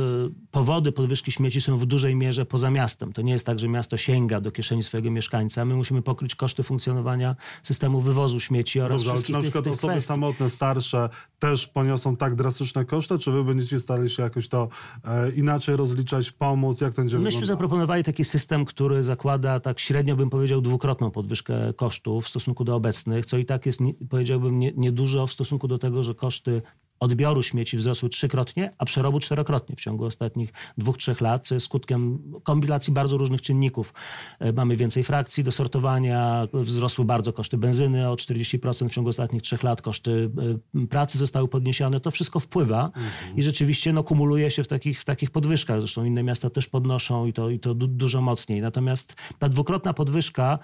powody 0.50 0.92
podwyżki 0.92 1.32
śmieci 1.32 1.60
są 1.60 1.76
w 1.76 1.86
dużej 1.86 2.16
mierze 2.16 2.46
poza 2.46 2.70
miastem. 2.70 3.12
To 3.12 3.22
nie 3.22 3.32
jest 3.32 3.46
tak, 3.46 3.58
że 3.58 3.68
miasto 3.68 3.96
sięga 3.96 4.40
do 4.40 4.52
kieszeni 4.52 4.82
swojego 4.82 5.10
mieszkańca. 5.10 5.64
My 5.64 5.74
musimy 5.74 6.02
pokryć 6.02 6.34
koszty 6.34 6.62
funkcjonowania 6.62 7.36
systemu 7.62 8.00
wywozu 8.00 8.40
śmieci 8.40 8.80
oraz 8.80 9.05
Ale 9.12 9.22
czy 9.22 9.32
na 9.32 9.38
tych- 9.38 9.44
przykład 9.44 9.64
tych 9.64 9.72
osoby 9.72 9.92
kwestii. 9.92 10.08
samotne, 10.08 10.50
starsze 10.50 11.08
też 11.38 11.66
poniosą 11.66 12.16
tak 12.16 12.34
drastyczne 12.34 12.84
koszty, 12.84 13.18
czy 13.18 13.30
wy 13.32 13.44
będziecie 13.44 13.80
starali 13.80 14.10
się 14.10 14.22
jakoś 14.22 14.48
to 14.48 14.68
e, 15.04 15.30
inaczej 15.30 15.76
rozliczać, 15.76 16.32
pomóc? 16.32 16.80
Jak 16.80 16.94
to 16.94 17.02
będzie 17.02 17.16
Myśmy 17.18 17.24
wyglądało? 17.40 17.46
zaproponowali 17.56 18.04
taki 18.04 18.24
system, 18.24 18.64
który 18.64 19.04
zakłada 19.04 19.60
tak 19.60 19.80
średnio 19.80 20.16
bym 20.16 20.30
powiedział 20.30 20.60
dwukrotną 20.60 21.10
podwyżkę 21.10 21.72
kosztów 21.76 22.24
w 22.24 22.28
stosunku 22.28 22.64
do 22.64 22.74
obecnych, 22.76 23.26
co 23.26 23.38
i 23.38 23.44
tak 23.44 23.66
jest 23.66 23.80
nie, 23.80 23.92
powiedziałbym 24.10 24.58
nie- 24.58 24.72
niedużo 24.76 25.26
w 25.26 25.32
stosunku 25.32 25.68
do 25.68 25.78
tego, 25.78 26.04
że 26.04 26.14
koszty 26.14 26.62
odbioru 27.00 27.42
śmieci 27.42 27.76
wzrosły 27.76 28.08
trzykrotnie, 28.08 28.70
a 28.78 28.84
przerobu 28.84 29.20
czterokrotnie 29.20 29.76
w 29.76 29.80
ciągu 29.80 30.04
ostatnich 30.04 30.52
dwóch, 30.78 30.96
trzech 30.98 31.20
lat, 31.20 31.46
co 31.46 31.54
jest 31.54 31.66
skutkiem 31.66 32.18
kombinacji 32.42 32.92
bardzo 32.92 33.16
różnych 33.18 33.42
czynników. 33.42 33.94
E, 34.40 34.52
Mamy 34.52 34.76
więcej 34.76 35.02
frakcji 35.04 35.44
do 35.44 35.52
sortowania, 35.52 36.48
wzrosły 36.54 37.04
bardzo 37.04 37.32
koszty 37.32 37.58
benzyny 37.58 38.10
o 38.10 38.14
40% 38.14 38.88
w 38.88 38.92
ciągu 38.92 39.10
ostatnich 39.10 39.42
trzech 39.42 39.62
lat, 39.62 39.82
koszty 39.82 40.30
e, 40.74 40.86
pracy 40.86 41.18
zostały 41.18 41.48
podniesione, 41.48 42.00
to 42.00 42.10
wszystko 42.10 42.40
wpływa 42.40 42.90
i 43.36 43.42
rzeczywiście 43.42 43.92
no, 43.92 44.02
kumuluje 44.04 44.50
się 44.50 44.64
w 44.64 44.68
takich, 44.68 45.00
w 45.00 45.04
takich 45.04 45.30
podwyżkach. 45.30 45.80
Zresztą 45.80 46.04
inne 46.04 46.22
miasta 46.22 46.50
też 46.50 46.68
podnoszą 46.68 47.26
i 47.26 47.32
to, 47.32 47.50
i 47.50 47.58
to 47.58 47.74
du- 47.74 47.86
dużo 47.86 48.20
mocniej. 48.20 48.60
Natomiast 48.60 49.16
ta 49.38 49.48
dwukrotna 49.48 49.92
podwyżka 49.94 50.58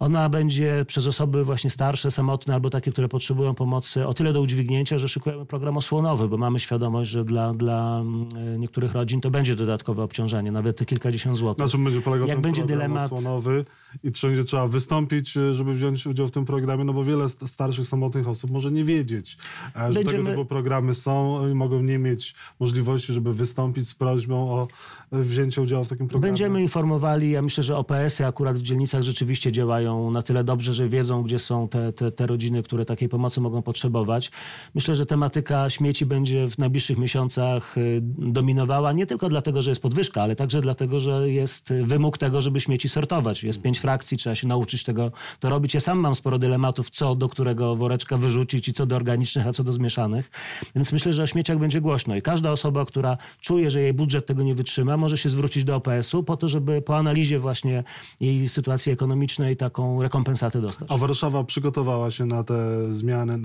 ona 0.00 0.28
będzie 0.28 0.84
przez 0.86 1.06
osoby 1.06 1.44
właśnie 1.44 1.70
starsze, 1.70 2.10
samotne 2.10 2.54
albo 2.54 2.70
takie, 2.70 2.92
które 2.92 3.08
potrzebują 3.08 3.54
pomocy 3.54 4.06
o 4.06 4.14
tyle 4.14 4.32
do 4.32 4.40
udźwignięcia, 4.40 4.98
że 4.98 5.08
szykujemy 5.08 5.46
program 5.46 5.76
osłonowy, 5.76 6.28
bo 6.28 6.36
mamy 6.36 6.60
świadomość, 6.60 7.10
że 7.10 7.24
dla, 7.24 7.54
dla 7.54 8.00
mm, 8.00 8.28
niektórych 8.60 8.92
rodzin 8.92 9.20
to 9.20 9.30
będzie 9.30 9.56
dodatkowe 9.56 10.02
obciążenie, 10.02 10.52
nawet 10.52 10.76
te 10.76 10.84
kilkadziesiąt 10.86 11.36
złotych. 11.36 11.64
Na 11.64 11.70
czym 11.70 11.84
będzie 11.84 12.00
polegał 12.00 12.28
Jak 12.28 12.36
ten 12.36 12.42
będzie 12.42 12.62
program 12.62 12.92
dylemat- 12.92 13.04
osłonowy 13.04 13.64
i 14.04 14.12
czy 14.12 14.26
będzie 14.26 14.44
trzeba 14.44 14.68
wystąpić, 14.68 15.36
e, 15.36 15.54
żeby 15.54 15.74
wziąć 15.74 16.06
udział 16.06 16.28
w 16.28 16.30
tym 16.30 16.44
programie, 16.44 16.84
no 16.84 16.92
bo 16.92 17.04
wiele 17.04 17.28
st- 17.28 17.48
starszych, 17.50 17.86
samotnych 17.86 18.28
osób 18.28 18.50
może 18.50 18.70
nie 18.72 18.84
wiedzieć, 18.84 19.38
e, 19.76 19.92
że 19.92 20.04
tego 20.04 20.10
typu 20.30 20.44
programy 20.44 20.94
są 20.94 21.48
i 21.50 21.54
mogą 21.54 21.82
nie 21.82 21.98
mieć 21.98 22.34
możliwości, 22.60 23.12
żeby 23.12 23.32
wystąpić 23.32 23.88
z 23.88 23.94
prośbą 23.94 24.50
o 24.50 24.66
e, 25.12 25.22
wzięcie 25.22 25.62
udziału 25.62 25.84
w 25.84 25.88
takim 25.88 26.08
programie. 26.08 26.30
Będziemy 26.32 26.62
informowali, 26.62 27.30
ja 27.30 27.42
myślę, 27.42 27.64
że 27.64 27.76
OPS-y 27.76 28.26
akurat 28.26 28.58
w 28.58 28.62
dzielnicach 28.62 29.02
rzeczywiście 29.02 29.52
działają 29.52 29.89
na 30.10 30.22
tyle 30.22 30.44
dobrze, 30.44 30.74
że 30.74 30.88
wiedzą, 30.88 31.22
gdzie 31.22 31.38
są 31.38 31.68
te, 31.68 31.92
te, 31.92 32.12
te 32.12 32.26
rodziny, 32.26 32.62
które 32.62 32.84
takiej 32.84 33.08
pomocy 33.08 33.40
mogą 33.40 33.62
potrzebować. 33.62 34.30
Myślę, 34.74 34.96
że 34.96 35.06
tematyka 35.06 35.70
śmieci 35.70 36.06
będzie 36.06 36.48
w 36.48 36.58
najbliższych 36.58 36.98
miesiącach 36.98 37.78
y, 37.78 38.00
dominowała, 38.18 38.92
nie 38.92 39.06
tylko 39.06 39.28
dlatego, 39.28 39.62
że 39.62 39.70
jest 39.70 39.82
podwyżka, 39.82 40.22
ale 40.22 40.36
także 40.36 40.60
dlatego, 40.60 41.00
że 41.00 41.30
jest 41.30 41.72
wymóg 41.82 42.18
tego, 42.18 42.40
żeby 42.40 42.60
śmieci 42.60 42.88
sortować. 42.88 43.44
Jest 43.44 43.62
pięć 43.62 43.78
frakcji, 43.78 44.16
trzeba 44.16 44.34
się 44.34 44.46
nauczyć 44.46 44.84
tego 44.84 45.12
to 45.40 45.48
robić. 45.48 45.74
Ja 45.74 45.80
sam 45.80 45.98
mam 45.98 46.14
sporo 46.14 46.38
dylematów, 46.38 46.90
co 46.90 47.14
do 47.14 47.28
którego 47.28 47.76
woreczka 47.76 48.16
wyrzucić 48.16 48.68
i 48.68 48.72
co 48.72 48.86
do 48.86 48.96
organicznych, 48.96 49.46
a 49.46 49.52
co 49.52 49.64
do 49.64 49.72
zmieszanych. 49.72 50.30
Więc 50.74 50.92
myślę, 50.92 51.12
że 51.12 51.22
o 51.22 51.26
śmieciach 51.26 51.58
będzie 51.58 51.80
głośno 51.80 52.16
i 52.16 52.22
każda 52.22 52.52
osoba, 52.52 52.84
która 52.84 53.18
czuje, 53.40 53.70
że 53.70 53.80
jej 53.80 53.92
budżet 53.92 54.26
tego 54.26 54.42
nie 54.42 54.54
wytrzyma, 54.54 54.96
może 54.96 55.18
się 55.18 55.28
zwrócić 55.28 55.64
do 55.64 55.76
OPS-u 55.76 56.22
po 56.22 56.36
to, 56.36 56.48
żeby 56.48 56.82
po 56.82 56.96
analizie 56.96 57.38
właśnie 57.38 57.84
jej 58.20 58.48
sytuacji 58.48 58.92
ekonomicznej 58.92 59.56
taką 59.80 60.02
rekompensatę 60.02 60.60
dostać. 60.60 60.88
A 60.92 60.96
Warszawa 60.96 61.44
przygotowała 61.44 62.10
się 62.10 62.26
na 62.26 62.44
te 62.44 62.92
zmiany 62.94 63.32
e, 63.32 63.38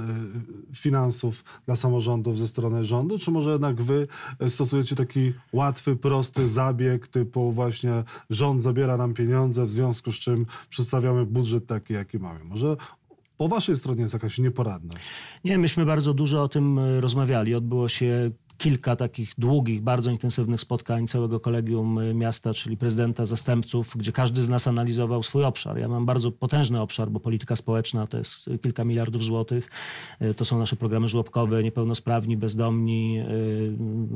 finansów 0.76 1.44
dla 1.66 1.76
samorządów 1.76 2.40
ze 2.40 2.48
strony 2.48 2.84
rządu, 2.84 3.20
czy 3.20 3.32
może 3.32 3.52
jednak 3.52 3.82
wy 3.82 4.08
stosujecie 4.48 4.96
taki 4.96 5.34
łatwy, 5.54 5.96
prosty 5.96 6.48
zabieg 6.48 7.08
typu 7.08 7.52
właśnie 7.52 8.04
rząd 8.30 8.64
zabiera 8.64 8.98
nam 8.98 9.14
pieniądze, 9.14 9.66
w 9.66 9.72
związku 9.72 10.12
z 10.12 10.16
czym 10.16 10.46
przedstawiamy 10.70 11.26
budżet 11.26 11.68
taki, 11.68 11.94
jaki 11.94 12.20
mamy? 12.20 12.44
Może 12.44 12.78
po 13.38 13.48
waszej 13.48 13.78
stronie 13.78 14.02
jest 14.02 14.14
jakaś 14.14 14.38
nieporadność? 14.38 15.06
Nie, 15.44 15.58
myśmy 15.58 15.86
bardzo 15.86 16.14
dużo 16.14 16.44
o 16.44 16.48
tym 16.48 16.80
e, 16.80 17.02
rozmawiali. 17.02 17.56
Odbyło 17.56 17.90
się 17.90 18.32
kilka 18.58 18.96
takich 18.96 19.34
długich, 19.38 19.82
bardzo 19.82 20.12
intensywnych 20.12 20.62
spotkań 20.62 21.08
całego 21.08 21.40
kolegium 21.40 22.00
e, 22.00 22.14
miasta, 22.14 22.54
czyli 22.54 22.78
prezydenta, 22.78 23.26
zastępców, 23.26 23.94
gdzie 23.98 24.12
każdy 24.12 24.42
z 24.42 24.50
nas 24.50 24.68
analizował 24.68 25.24
swój 25.24 25.44
obszar. 25.44 25.78
Ja 25.78 25.88
mam 25.88 26.06
bardzo 26.06 26.32
potężny 26.32 26.82
obszar, 26.82 27.10
bo 27.10 27.20
polityka 27.20 27.56
społeczna 27.56 28.08
to 28.08 28.18
jest 28.18 28.50
kilka 28.64 28.84
miliardów 28.84 29.24
złotych. 29.24 29.70
E, 30.20 30.34
To 30.34 30.46
są 30.46 30.60
nasze 30.60 30.76
programy 30.76 31.08
żłobkowe, 31.08 31.64
niepełnosprawni, 31.64 32.38
bezdomni, 32.38 33.24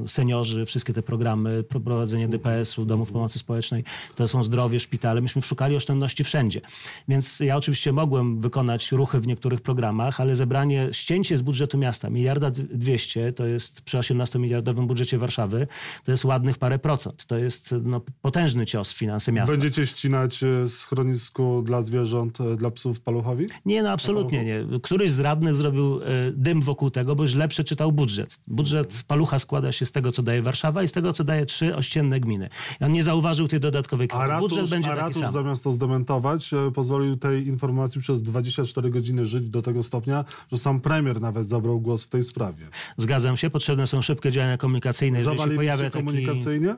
seniorzy, 0.07 0.65
wszystkie 0.65 0.93
te 0.93 1.01
programy, 1.03 1.63
prowadzenie 1.63 2.27
DPS-u, 2.27 2.85
domów 2.85 3.11
pomocy 3.11 3.39
społecznej, 3.39 3.83
to 4.15 4.27
są 4.27 4.43
zdrowie, 4.43 4.79
szpitale. 4.79 5.21
Myśmy 5.21 5.41
szukali 5.41 5.75
oszczędności 5.75 6.23
wszędzie. 6.23 6.61
Więc 7.07 7.39
ja 7.39 7.57
oczywiście 7.57 7.91
mogłem 7.91 8.41
wykonać 8.41 8.91
ruchy 8.91 9.19
w 9.19 9.27
niektórych 9.27 9.61
programach, 9.61 10.21
ale 10.21 10.35
zebranie, 10.35 10.89
ścięcie 10.91 11.37
z 11.37 11.41
budżetu 11.41 11.77
miasta, 11.77 12.09
miliarda 12.09 12.51
dwieście, 12.51 13.33
to 13.33 13.45
jest 13.45 13.81
przy 13.81 13.97
18-miliardowym 14.29 14.87
budżecie 14.87 15.17
Warszawy, 15.17 15.67
to 16.05 16.11
jest 16.11 16.25
ładnych 16.25 16.57
parę 16.57 16.79
procent. 16.79 17.25
To 17.25 17.37
jest 17.37 17.75
no, 17.83 18.01
potężny 18.21 18.65
cios 18.65 18.91
w 18.93 18.97
finanse 18.97 19.31
miasta. 19.31 19.51
Będziecie 19.51 19.87
ścinać 19.87 20.43
e, 20.43 20.67
schronisku 20.67 21.61
dla 21.65 21.81
zwierząt, 21.81 22.41
e, 22.41 22.55
dla 22.55 22.71
psów 22.71 23.01
paluchowi? 23.01 23.45
Nie, 23.65 23.83
no 23.83 23.91
absolutnie 23.91 24.45
nie. 24.45 24.79
Któryś 24.83 25.11
z 25.11 25.19
radnych 25.19 25.55
zrobił 25.55 26.01
e, 26.01 26.31
dym 26.31 26.61
wokół 26.61 26.91
tego, 26.91 27.15
bo 27.15 27.27
źle 27.27 27.47
przeczytał 27.47 27.91
budżet. 27.91 28.39
Budżet 28.47 29.03
Palucha 29.07 29.39
składa 29.39 29.71
się 29.71 29.85
z 29.85 29.91
tego, 29.91 30.11
co 30.11 30.23
daje 30.23 30.41
Warszawa 30.41 30.83
i 30.83 30.87
z 30.87 30.91
tego, 30.91 31.13
co 31.13 31.23
daje 31.23 31.45
trzy 31.45 31.75
ościenne 31.75 32.19
gminy. 32.19 32.49
I 32.81 32.83
on 32.83 32.91
nie 32.91 33.03
zauważył 33.03 33.47
tej 33.47 33.59
dodatkowej 33.59 34.07
A 34.11 34.25
kwoty. 34.25 34.39
Budżet 34.39 34.57
ratusz, 34.57 34.71
będzie 34.71 34.89
a 34.89 34.95
taki 34.95 35.01
ratusz 35.01 35.21
sam. 35.21 35.31
zamiast 35.33 35.63
to 35.63 35.71
zdementować, 35.71 36.51
pozwolił 36.75 37.17
tej 37.17 37.47
informacji 37.47 38.01
przez 38.01 38.21
24 38.21 38.89
godziny 38.89 39.25
żyć 39.25 39.49
do 39.49 39.61
tego 39.61 39.83
stopnia, 39.83 40.25
że 40.51 40.57
sam 40.57 40.81
premier 40.81 41.21
nawet 41.21 41.49
zabrał 41.49 41.79
głos 41.79 42.03
w 42.03 42.09
tej 42.09 42.23
sprawie. 42.23 42.67
Zgadzam 42.97 43.37
się, 43.37 43.49
potrzebne 43.49 43.87
są 43.87 44.01
szybkie 44.01 44.18
działania 44.31 44.57
komunikacyjne. 44.57 45.17
Jeżeli 45.17 45.37
się 45.39 45.43
pojawia 45.55 45.77
Zawaliliście 45.89 45.91
taki... 45.91 46.05
komunikacyjnie 46.05 46.75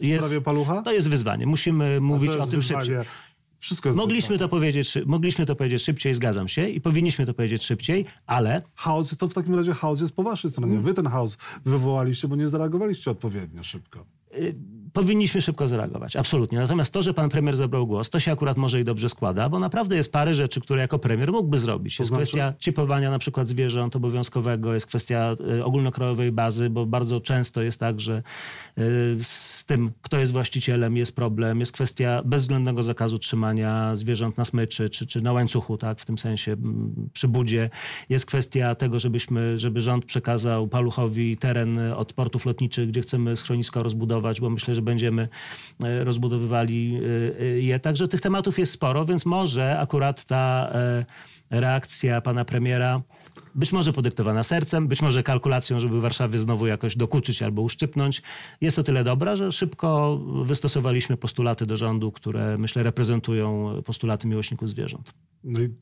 w 0.00 0.16
sprawie 0.24 0.40
palucha? 0.40 0.82
To 0.82 0.92
jest 0.92 1.08
wyzwanie. 1.08 1.46
Musimy 1.46 2.00
mówić 2.00 2.30
jest 2.30 2.40
o 2.40 2.46
tym 2.46 2.60
wyzwanie. 2.60 2.84
szybciej. 2.84 3.04
Wszystko 3.58 3.88
jest 3.88 3.96
Mogliśmy 3.96 4.28
wyzwanie. 4.28 4.38
to, 4.38 4.48
powiedzieć, 4.48 4.98
mogliśmy 5.06 5.46
to 5.46 5.56
powiedzieć 5.56 5.82
szybciej, 5.82 6.14
zgadzam 6.14 6.48
się, 6.48 6.68
i 6.68 6.80
powinniśmy 6.80 7.26
to 7.26 7.34
powiedzieć 7.34 7.64
szybciej, 7.64 8.04
ale 8.26 8.62
Chaos, 8.74 9.16
to 9.16 9.28
w 9.28 9.34
takim 9.34 9.54
razie 9.54 9.72
chaos 9.74 10.00
jest 10.00 10.14
po 10.14 10.22
waszej 10.22 10.50
stronie. 10.50 10.78
Wy 10.78 10.94
ten 10.94 11.06
chaos 11.06 11.38
wywołaliście, 11.64 12.28
bo 12.28 12.36
nie 12.36 12.48
zareagowaliście 12.48 13.10
odpowiednio 13.10 13.62
szybko. 13.62 14.04
y, 14.34 14.54
powinniśmy 14.92 15.40
szybko 15.40 15.68
zareagować. 15.68 16.16
Absolutnie. 16.16 16.58
Natomiast 16.58 16.92
to, 16.92 17.02
że 17.02 17.14
pan 17.14 17.28
premier 17.28 17.56
zabrał 17.56 17.86
głos, 17.86 18.10
to 18.10 18.20
się 18.20 18.32
akurat 18.32 18.56
może 18.56 18.80
i 18.80 18.84
dobrze 18.84 19.08
składa, 19.08 19.48
bo 19.48 19.58
naprawdę 19.58 19.96
jest 19.96 20.12
parę 20.12 20.34
rzeczy, 20.34 20.60
które 20.60 20.80
jako 20.80 20.98
premier 20.98 21.32
mógłby 21.32 21.58
zrobić. 21.58 21.98
Jest 21.98 22.08
znaczy? 22.08 22.22
kwestia 22.22 22.54
chipowania 22.60 23.10
na 23.10 23.18
przykład 23.18 23.48
zwierząt 23.48 23.96
obowiązkowego, 23.96 24.74
jest 24.74 24.86
kwestia 24.86 25.36
y, 25.58 25.64
ogólnokrajowej 25.64 26.32
bazy, 26.32 26.70
bo 26.70 26.86
bardzo 26.86 27.20
często 27.20 27.62
jest 27.62 27.80
tak, 27.80 28.00
że 28.00 28.22
y, 28.78 28.82
z 29.22 29.64
tym, 29.64 29.90
kto 30.02 30.18
jest 30.18 30.32
właścicielem, 30.32 30.96
jest 30.96 31.16
problem. 31.16 31.60
Jest 31.60 31.72
kwestia 31.72 32.22
bezwzględnego 32.24 32.82
zakazu 32.82 33.18
trzymania 33.18 33.96
zwierząt 33.96 34.38
na 34.38 34.44
smyczy 34.44 34.90
czy, 34.90 35.06
czy 35.06 35.20
na 35.20 35.32
łańcuchu, 35.32 35.78
tak, 35.78 36.00
w 36.00 36.06
tym 36.06 36.18
sensie 36.18 36.56
przy 37.12 37.28
budzie. 37.28 37.70
Jest 38.08 38.26
kwestia 38.26 38.74
tego, 38.74 38.98
żebyśmy, 38.98 39.58
żeby 39.58 39.80
rząd 39.80 40.04
przekazał 40.04 40.68
Paluchowi 40.68 41.36
teren 41.36 41.78
od 41.78 42.12
portów 42.12 42.46
lotniczych, 42.46 42.88
gdzie 42.88 43.00
chcemy 43.00 43.36
schronisko 43.36 43.82
rozbudować, 43.82 44.40
bo 44.40 44.50
myślę, 44.50 44.74
że 44.74 44.81
będziemy 44.82 45.28
e, 45.80 46.04
rozbudowywali 46.04 46.96
e, 46.96 47.40
e, 47.40 47.44
je. 47.44 47.80
Także 47.80 48.08
tych 48.08 48.20
tematów 48.20 48.58
jest 48.58 48.72
sporo, 48.72 49.04
więc 49.04 49.26
może 49.26 49.78
akurat 49.78 50.24
ta 50.24 50.72
reakcja 51.50 52.20
pana 52.20 52.44
premiera 52.44 53.02
być 53.54 53.72
może 53.72 53.92
podyktowana 53.92 54.42
sercem, 54.42 54.88
być 54.88 55.02
może 55.02 55.22
kalkulacją, 55.22 55.80
żeby 55.80 56.00
Warszawie 56.00 56.38
znowu 56.38 56.66
jakoś 56.66 56.96
dokuczyć 56.96 57.42
albo 57.42 57.62
uszczypnąć. 57.62 58.22
Jest 58.60 58.76
to 58.76 58.82
tyle 58.82 59.04
dobra, 59.04 59.36
że 59.36 59.52
szybko 59.52 60.18
wystosowaliśmy 60.44 61.16
postulaty 61.16 61.66
do 61.66 61.76
rządu, 61.76 62.12
które 62.12 62.58
myślę 62.58 62.82
reprezentują 62.82 63.72
postulaty 63.84 64.28
miłośników 64.28 64.68
zwierząt. 64.68 65.14
No 65.44 65.60
i 65.60 65.74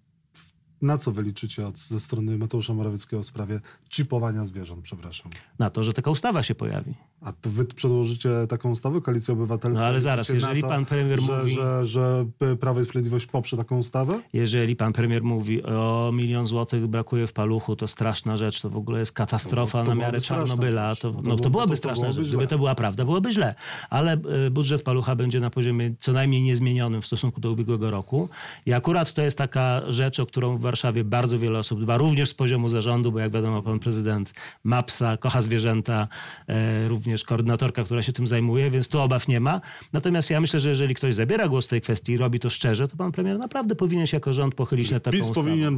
na 0.82 0.98
co 0.98 1.12
wy 1.12 1.22
liczycie 1.22 1.66
od, 1.66 1.78
ze 1.78 2.00
strony 2.00 2.38
Mateusza 2.38 2.74
Morawieckiego 2.74 3.22
w 3.22 3.26
sprawie 3.26 3.60
chipowania 3.90 4.44
zwierząt, 4.46 4.82
przepraszam? 4.82 5.32
Na 5.58 5.70
to, 5.70 5.84
że 5.84 5.92
taka 5.92 6.10
ustawa 6.10 6.42
się 6.42 6.54
pojawi. 6.54 6.94
A 7.20 7.32
to 7.32 7.50
wy 7.50 7.64
przedłożycie 7.64 8.30
taką 8.48 8.70
ustawę 8.70 9.00
Koalicji 9.00 9.32
Obywatelskiej? 9.32 9.82
No 9.82 9.88
ale 9.88 10.00
zaraz, 10.00 10.28
jeżeli 10.28 10.62
to, 10.62 10.68
pan 10.68 10.84
premier 10.86 11.20
że, 11.20 11.32
mówi- 11.38 11.54
Że, 11.54 11.86
że 11.86 12.26
Prawo 12.60 12.80
i 12.80 12.84
Sprawiedliwość 12.84 13.26
poprze 13.26 13.56
taką 13.56 13.78
ustawę? 13.78 14.20
Jeżeli 14.32 14.76
pan 14.76 14.92
premier 14.92 15.22
mówi 15.22 15.62
o 15.62 16.10
milion 16.14 16.46
złotych 16.46 16.86
brakuje 16.86 17.26
w 17.26 17.32
paluchu, 17.32 17.76
to 17.76 17.88
straszna 17.88 18.36
rzecz, 18.36 18.60
to 18.60 18.70
w 18.70 18.76
ogóle 18.76 19.00
jest 19.00 19.12
katastrofa 19.12 19.78
No, 19.78 19.84
na 19.84 19.94
miarę 19.94 20.20
Czarnobyla. 20.20 20.96
To, 20.96 21.10
no, 21.12 21.22
byłoby- 21.22 21.42
to 21.42 21.50
byłaby 21.50 21.70
to 21.70 21.76
straszna 21.76 22.02
byłoby 22.02 22.14
rzecz. 22.14 22.26
źle. 22.26 22.36
Gdyby 22.36 22.46
to 22.50 22.58
była 22.58 22.74
prawda, 22.74 23.04
byłoby 23.04 23.32
źle. 23.32 23.54
Ale 23.90 24.16
y, 24.46 24.50
budżet 24.50 24.82
palucha 24.82 25.16
będzie 25.16 25.40
na 25.40 25.50
poziomie 25.50 25.94
co 26.00 26.12
najmniej 26.12 26.42
niezmienionym 26.42 27.02
w 27.02 27.06
stosunku 27.06 27.40
do 27.40 27.50
ubiegłego 27.52 27.90
roku. 27.90 28.28
I 28.66 28.72
akurat 28.72 29.12
to 29.12 29.22
jest 29.22 29.38
taka 29.38 29.82
rzecz, 29.88 30.20
o 30.20 30.26
którą 30.26 30.58
Warszawie 30.70 31.04
bardzo 31.04 31.38
wiele 31.38 31.58
osób 31.58 31.80
dba, 31.82 31.96
również 31.98 32.28
z 32.28 32.34
poziomu 32.34 32.68
zarządu, 32.68 33.12
bo 33.12 33.18
jak 33.18 33.32
wiadomo, 33.32 33.62
pan 33.62 33.78
prezydent 33.78 34.32
ma 34.64 34.82
psa, 34.82 35.16
kocha 35.16 35.40
zwierzęta, 35.40 36.08
e, 36.48 36.88
również 36.88 37.24
koordynatorka, 37.24 37.84
która 37.84 38.02
się 38.02 38.12
tym 38.12 38.26
zajmuje, 38.26 38.70
więc 38.70 38.88
tu 38.88 39.00
obaw 39.00 39.28
nie 39.28 39.40
ma. 39.40 39.60
Natomiast 39.92 40.30
ja 40.30 40.40
myślę, 40.40 40.60
że 40.60 40.68
jeżeli 40.68 40.94
ktoś 40.94 41.14
zabiera 41.14 41.48
głos 41.48 41.66
w 41.66 41.68
tej 41.68 41.80
kwestii 41.80 42.12
i 42.12 42.16
robi 42.16 42.40
to 42.40 42.50
szczerze, 42.50 42.88
to 42.88 42.96
pan 42.96 43.12
premier 43.12 43.38
naprawdę 43.38 43.74
powinien 43.76 44.06
się 44.06 44.16
jako 44.16 44.32
rząd 44.32 44.54
pochylić 44.54 44.90
nad 44.90 45.02
taką 45.02 45.16
PiS 45.18 45.28
ustawą. 45.28 45.46
powinien 45.48 45.74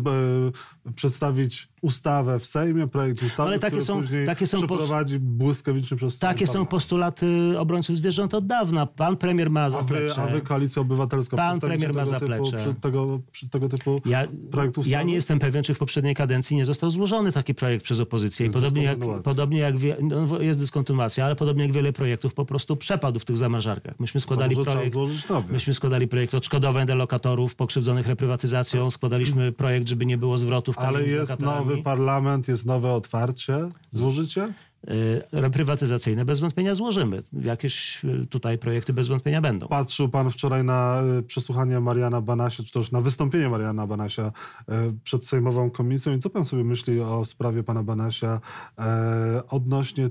e, 0.86 0.92
przedstawić 0.96 1.68
ustawę 1.82 2.38
w 2.38 2.46
Sejmie, 2.46 2.86
projekt 2.88 3.22
ustawy, 3.22 3.48
Ale 3.48 3.58
takie 3.58 3.82
są- 3.82 4.00
później 4.00 4.26
takie 4.26 4.46
są 4.46 4.58
przeprowadzi 4.58 5.18
błyskawicznie 5.18 5.96
przez 5.96 6.18
Sejm 6.18 6.32
Takie 6.32 6.46
są 6.46 6.66
postulaty 6.66 7.54
obrońców 7.58 7.96
zwierząt 7.96 8.34
od 8.34 8.46
dawna. 8.46 8.86
Pan 8.86 9.16
premier 9.16 9.50
ma 9.50 9.60
A 9.62 9.64
wy, 9.68 9.70
zaplecze. 9.70 10.22
a 10.22 10.26
wy 10.26 10.40
Koalicja 10.40 10.82
Obywatelska, 10.82 11.36
Pan 11.36 11.60
premier 11.60 11.94
ma 11.94 12.04
tego 12.04 12.18
typu, 12.20 12.20
zaplecze. 12.44 12.56
przy, 12.58 12.74
tego, 12.80 13.20
przy 13.32 13.48
tego 13.48 13.68
typu 13.68 14.00
Ja, 14.06 14.26
projekt 14.50 14.74
ja 14.86 15.02
nie 15.02 15.14
jestem 15.14 15.38
pewien, 15.38 15.62
czy 15.62 15.74
w 15.74 15.78
poprzedniej 15.78 16.14
kadencji 16.14 16.56
nie 16.56 16.64
został 16.64 16.90
złożony 16.90 17.32
taki 17.32 17.54
projekt 17.54 17.84
przez 17.84 18.00
opozycję. 18.00 18.46
I 18.46 18.50
podobnie 18.50 18.82
jak, 18.82 18.98
podobnie 19.24 19.58
jak 19.58 19.76
wie, 19.76 19.96
no, 20.00 20.40
jest 20.40 20.58
dyskontynuacja, 20.58 21.24
ale 21.24 21.36
podobnie 21.36 21.62
jak 21.62 21.72
wiele 21.72 21.92
projektów 21.92 22.34
po 22.34 22.44
prostu 22.44 22.76
przepadł 22.76 23.20
w 23.20 23.24
tych 23.24 23.38
zamarzarkach. 23.38 24.00
Myśmy 24.00 24.20
składali 24.20 24.56
projekt. 24.56 24.96
Myśmy 25.50 25.74
składali 25.74 26.08
projekt 26.08 26.34
odszkodowań 26.34 26.86
dla 26.86 26.94
lokatorów 26.94 27.54
pokrzywdzonych 27.54 28.06
reprywatyzacją. 28.06 28.90
Składaliśmy 28.90 29.52
projekt, 29.52 29.88
żeby 29.88 30.06
nie 30.06 30.18
było 30.18 30.38
zwrotów 30.38 30.78
Ale 30.78 31.02
jest 31.04 31.40
nowy 31.40 31.82
parlament, 31.82 32.48
jest 32.48 32.66
nowe 32.66 32.92
otwarcie. 32.92 33.68
Złożycie? 33.90 34.52
Y, 34.90 35.22
Reprywatyzacyjne 35.32 36.24
bez 36.24 36.40
wątpienia 36.40 36.74
złożymy. 36.74 37.22
Jakieś 37.32 38.04
y, 38.04 38.26
tutaj 38.26 38.58
projekty 38.58 38.92
bez 38.92 39.08
wątpienia 39.08 39.40
będą. 39.40 39.68
Patrzył 39.68 40.08
pan 40.08 40.30
wczoraj 40.30 40.64
na 40.64 41.02
y, 41.18 41.22
przesłuchanie 41.22 41.80
Mariana 41.80 42.20
Banasia, 42.20 42.62
czy 42.62 42.72
też 42.72 42.92
na 42.92 43.00
wystąpienie 43.00 43.48
Mariana 43.48 43.86
Banasia 43.86 44.32
przed 45.04 45.26
Sejmową 45.26 45.70
Komisją. 45.70 46.12
I 46.12 46.20
co 46.20 46.30
pan 46.30 46.44
sobie 46.44 46.64
myśli 46.64 47.00
o 47.00 47.24
sprawie 47.24 47.62
pana 47.62 47.82
Banasia 47.82 48.40
odnośnie 49.48 50.10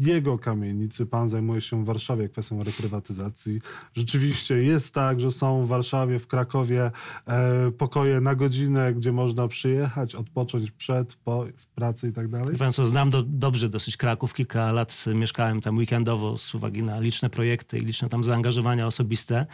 jego 0.00 0.38
kamienicy? 0.38 1.06
Pan 1.06 1.28
zajmuje 1.28 1.60
się 1.60 1.82
w 1.82 1.86
Warszawie 1.86 2.28
kwestią 2.28 2.64
reprywatyzacji. 2.64 3.60
Rzeczywiście 3.94 4.62
jest 4.62 4.94
tak, 4.94 5.20
że 5.20 5.30
są 5.30 5.64
w 5.64 5.68
Warszawie, 5.68 6.18
w 6.18 6.26
Krakowie 6.26 6.90
e, 7.26 7.70
pokoje 7.70 8.20
na 8.20 8.34
godzinę, 8.34 8.94
gdzie 8.94 9.12
można 9.12 9.48
przyjechać, 9.48 10.14
odpocząć 10.14 10.70
przed, 10.70 11.14
po, 11.14 11.46
w 11.56 11.66
pracy 11.66 12.08
i 12.08 12.12
tak 12.12 12.28
dalej? 12.28 12.56
Pan 12.56 12.72
co, 12.72 12.86
znam 12.86 13.10
do, 13.10 13.22
dobrze 13.22 13.68
dosyć 13.68 13.96
Kraków. 13.96 14.34
Kilka 14.34 14.72
lat 14.72 15.04
mieszkałem 15.14 15.60
tam 15.60 15.76
weekendowo 15.76 16.38
z 16.38 16.54
uwagi 16.54 16.82
na 16.82 17.00
liczne 17.00 17.30
projekty 17.30 17.78
i 17.78 17.80
liczne 17.80 18.08
tam 18.08 18.24
zaangażowania 18.24 18.86
osobiste. 18.86 19.46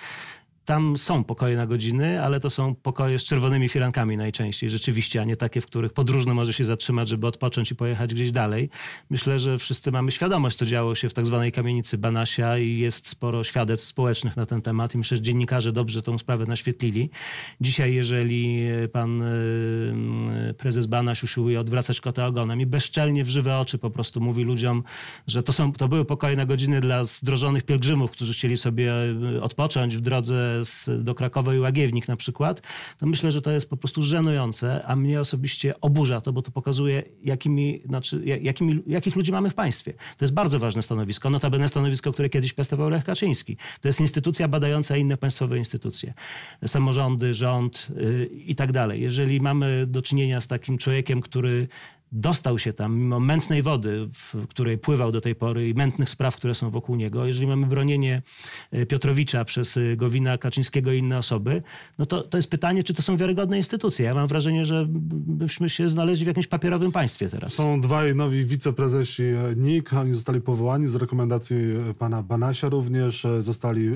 Tam 0.66 0.98
są 0.98 1.24
pokoje 1.24 1.56
na 1.56 1.66
godziny, 1.66 2.22
ale 2.22 2.40
to 2.40 2.50
są 2.50 2.74
pokoje 2.74 3.18
z 3.18 3.24
czerwonymi 3.24 3.68
firankami 3.68 4.16
najczęściej, 4.16 4.70
rzeczywiście, 4.70 5.20
a 5.20 5.24
nie 5.24 5.36
takie, 5.36 5.60
w 5.60 5.66
których 5.66 5.92
podróżny 5.92 6.34
może 6.34 6.52
się 6.52 6.64
zatrzymać, 6.64 7.08
żeby 7.08 7.26
odpocząć 7.26 7.70
i 7.70 7.76
pojechać 7.76 8.14
gdzieś 8.14 8.30
dalej. 8.30 8.70
Myślę, 9.10 9.38
że 9.38 9.58
wszyscy 9.58 9.92
mamy 9.92 10.10
świadomość, 10.10 10.56
co 10.56 10.66
działo 10.66 10.94
się 10.94 11.08
w 11.08 11.14
tak 11.14 11.26
zwanej 11.26 11.52
kamienicy 11.52 11.98
Banasia 11.98 12.58
i 12.58 12.78
jest 12.78 13.08
sporo 13.08 13.44
świadectw 13.44 13.88
społecznych 13.88 14.36
na 14.36 14.46
ten 14.46 14.62
temat 14.62 14.94
i 14.94 14.98
myślę, 14.98 15.16
że 15.16 15.22
dziennikarze 15.22 15.72
dobrze 15.72 16.02
tą 16.02 16.18
sprawę 16.18 16.46
naświetlili. 16.46 17.10
Dzisiaj, 17.60 17.94
jeżeli 17.94 18.58
pan 18.92 19.22
y, 19.22 20.54
prezes 20.58 20.86
Banaś 20.86 21.22
usiłuje 21.22 21.60
odwracać 21.60 22.00
kota 22.00 22.26
ogonem 22.26 22.60
i 22.60 22.66
bezczelnie 22.66 23.24
w 23.24 23.28
żywe 23.28 23.58
oczy 23.58 23.78
po 23.78 23.90
prostu 23.90 24.20
mówi 24.20 24.44
ludziom, 24.44 24.82
że 25.26 25.42
to, 25.42 25.52
są, 25.52 25.72
to 25.72 25.88
były 25.88 26.04
pokoje 26.04 26.36
na 26.36 26.46
godziny 26.46 26.80
dla 26.80 27.04
zdrożonych 27.04 27.62
pielgrzymów, 27.62 28.10
którzy 28.10 28.32
chcieli 28.32 28.56
sobie 28.56 28.92
y, 29.36 29.42
odpocząć 29.42 29.96
w 29.96 30.00
drodze 30.00 30.55
z, 30.64 30.90
do 31.04 31.14
Krakowa 31.14 31.54
i 31.54 31.58
Łagiewnik 31.58 32.08
na 32.08 32.16
przykład, 32.16 32.62
to 32.98 33.06
myślę, 33.06 33.32
że 33.32 33.42
to 33.42 33.50
jest 33.52 33.70
po 33.70 33.76
prostu 33.76 34.02
żenujące, 34.02 34.84
a 34.86 34.96
mnie 34.96 35.20
osobiście 35.20 35.80
oburza 35.80 36.20
to, 36.20 36.32
bo 36.32 36.42
to 36.42 36.50
pokazuje, 36.50 37.02
jakimi, 37.22 37.82
znaczy, 37.84 38.22
ja- 38.24 38.36
jakimi, 38.36 38.82
jakich 38.86 39.16
ludzi 39.16 39.32
mamy 39.32 39.50
w 39.50 39.54
państwie. 39.54 39.92
To 39.92 40.24
jest 40.24 40.34
bardzo 40.34 40.58
ważne 40.58 40.82
stanowisko, 40.82 41.30
notabene 41.30 41.68
stanowisko, 41.68 42.12
które 42.12 42.28
kiedyś 42.28 42.52
piastował 42.52 42.88
Lech 42.88 43.04
Kaczyński. 43.04 43.56
To 43.80 43.88
jest 43.88 44.00
instytucja 44.00 44.48
badająca 44.48 44.96
inne 44.96 45.16
państwowe 45.16 45.58
instytucje. 45.58 46.14
Samorządy, 46.66 47.34
rząd 47.34 47.88
y, 47.96 48.30
i 48.46 48.54
tak 48.54 48.72
dalej. 48.72 49.02
Jeżeli 49.02 49.40
mamy 49.40 49.86
do 49.86 50.02
czynienia 50.02 50.40
z 50.40 50.46
takim 50.46 50.78
człowiekiem, 50.78 51.20
który 51.20 51.68
dostał 52.12 52.58
się 52.58 52.72
tam 52.72 52.96
mimo 52.98 53.20
mętnej 53.20 53.62
wody, 53.62 54.08
w 54.12 54.46
której 54.46 54.78
pływał 54.78 55.12
do 55.12 55.20
tej 55.20 55.34
pory 55.34 55.68
i 55.68 55.74
mętnych 55.74 56.10
spraw, 56.10 56.36
które 56.36 56.54
są 56.54 56.70
wokół 56.70 56.96
niego, 56.96 57.26
jeżeli 57.26 57.46
mamy 57.46 57.66
bronienie 57.66 58.22
e, 58.70 58.86
Piotrowicza 58.86 59.44
przez 59.44 59.76
e, 59.76 59.96
Gowina, 59.96 60.38
Kaczyńskiego 60.38 60.92
i 60.92 60.98
inne 60.98 61.18
osoby, 61.18 61.62
no 61.98 62.06
to, 62.06 62.22
to 62.22 62.38
jest 62.38 62.50
pytanie, 62.50 62.84
czy 62.84 62.94
to 62.94 63.02
są 63.02 63.16
wiarygodne 63.16 63.58
instytucje. 63.58 64.06
Ja 64.06 64.14
mam 64.14 64.26
wrażenie, 64.26 64.64
że 64.64 64.86
byśmy 64.88 65.70
się 65.70 65.88
znaleźli 65.88 66.24
w 66.24 66.28
jakimś 66.28 66.46
papierowym 66.46 66.92
państwie 66.92 67.28
teraz. 67.28 67.52
Są 67.52 67.80
dwaj 67.80 68.14
nowi 68.14 68.44
wiceprezesi 68.44 69.24
e, 69.24 69.54
NIK. 69.56 69.92
Oni 69.92 70.14
zostali 70.14 70.40
powołani 70.40 70.88
z 70.88 70.94
rekomendacji 70.94 71.56
pana 71.98 72.22
Banasia 72.22 72.68
również. 72.68 73.26
Zostali 73.40 73.90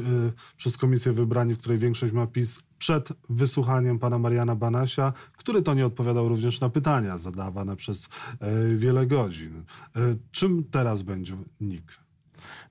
przez 0.57 0.77
komisję 0.77 1.13
wybrani, 1.13 1.55
w 1.55 1.59
której 1.59 1.79
większość 1.79 2.13
ma 2.13 2.27
PiS 2.27 2.61
przed 2.81 3.09
wysłuchaniem 3.29 3.99
pana 3.99 4.19
Mariana 4.19 4.57
Banasia, 4.57 5.13
który 5.37 5.63
to 5.63 5.75
nie 5.75 5.87
odpowiadał 5.87 6.29
również 6.29 6.61
na 6.61 6.71
pytania 6.71 7.19
zadawane 7.19 7.77
przez 7.77 8.09
e, 8.41 8.75
wiele 8.77 9.07
godzin. 9.07 9.63
E, 9.97 10.01
Czym 10.31 10.65
teraz 10.71 11.03
będzie 11.03 11.37
NIK? 11.61 11.99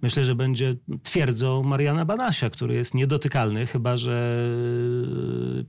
Myślę, 0.01 0.25
że 0.25 0.36
będzie 0.36 0.75
twierdzą 1.03 1.63
Mariana 1.63 2.05
Banasia, 2.05 2.49
który 2.49 2.73
jest 2.73 2.93
niedotykalny, 2.93 3.65
chyba 3.65 3.97
że 3.97 4.39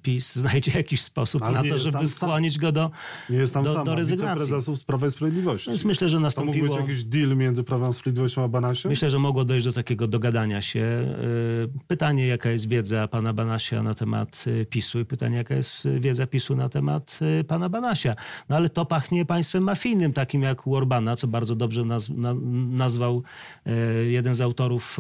PiS 0.03 0.35
znajdzie 0.37 0.73
jakiś 0.75 1.03
sposób 1.03 1.43
Ale 1.43 1.63
na 1.63 1.69
to, 1.71 1.79
żeby 1.79 1.93
tam 1.99 2.07
sam. 2.07 2.17
skłonić 2.17 2.59
go 2.59 2.73
do, 2.73 2.91
Nie 3.31 3.37
jest 3.39 3.55
tam 3.55 3.65
do, 3.65 3.73
sam, 3.73 3.85
do 3.85 3.95
rezygnacji. 3.95 4.41
wiceprezesów 4.41 4.79
z 4.79 4.85
Prawa 4.85 5.07
i 5.07 5.11
Sprawiedliwości. 5.11 5.71
Więc 5.71 5.85
myślę, 5.85 6.09
że 6.09 6.17
To 6.17 6.19
mógł 6.21 6.27
nastąpiło... 6.27 6.69
być 6.69 6.77
jakiś 6.77 7.05
deal 7.05 7.37
między 7.37 7.65
Prawem 7.65 7.91
i 7.91 7.95
Sprawiedliwością 7.95 8.45
a 8.45 8.49
Banasiem? 8.49 8.89
Myślę, 8.91 9.11
że 9.11 9.19
mogło 9.19 9.45
dojść 9.45 9.65
do 9.67 9.73
takiego 9.73 10.09
dogadania 10.09 10.61
się. 10.61 10.81
Y, 10.81 11.81
Pytanie, 11.87 12.27
jaka 12.27 12.51
jest 12.51 12.69
wiedza 12.69 13.09
pana 13.09 13.33
Banasia 13.33 13.83
na 13.83 13.95
temat 13.95 14.45
y, 14.47 14.67
PiSu 14.67 15.01
i 15.01 15.05
pytanie, 15.05 15.37
jaka 15.37 15.55
jest 15.55 15.89
wiedza 16.01 16.27
PiSu 16.27 16.57
na 16.57 16.69
temat 16.69 17.19
pana 17.49 17.69
Banasia. 17.69 18.15
No 18.49 18.57
ale 18.57 18.69
to 18.69 18.85
pachnie 18.87 19.25
państwem 19.25 19.63
mafijnym, 19.63 20.13
takim 20.13 20.43
jak 20.43 20.67
u 20.67 20.77
Orbana, 20.77 21.17
co 21.17 21.27
bardzo 21.29 21.55
dobrze 21.57 21.85
naz, 21.85 22.09
na, 22.09 22.35
nazwał 22.71 23.23
y, 23.67 23.71
jeden 24.09 24.35
z 24.35 24.41
autorów, 24.41 24.99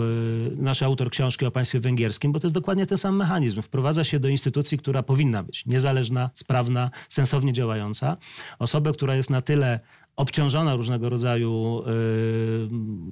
y, 0.52 0.56
nasz 0.56 0.82
autor 0.82 1.10
książki 1.10 1.46
o 1.46 1.50
państwie 1.50 1.80
węgierskim, 1.80 2.32
bo 2.32 2.40
to 2.40 2.46
jest 2.46 2.54
dokładnie 2.54 2.86
ten 2.86 2.98
sam 2.98 3.16
mechanizm. 3.16 3.62
Wprowadza 3.62 4.04
się 4.04 4.20
do 4.20 4.28
instytucji, 4.28 4.78
która 4.78 5.02
powinna 5.02 5.42
być 5.42 5.66
niezależna, 5.66 6.30
sprawna, 6.34 6.90
sensownie 7.08 7.52
działająca. 7.52 8.16
Osobę, 8.58 8.92
która 8.92 9.16
jest 9.16 9.30
na 9.30 9.40
tyle 9.40 9.80
obciążona 10.16 10.76
różnego 10.76 11.08
rodzaju, 11.08 11.82
y, 11.82 12.68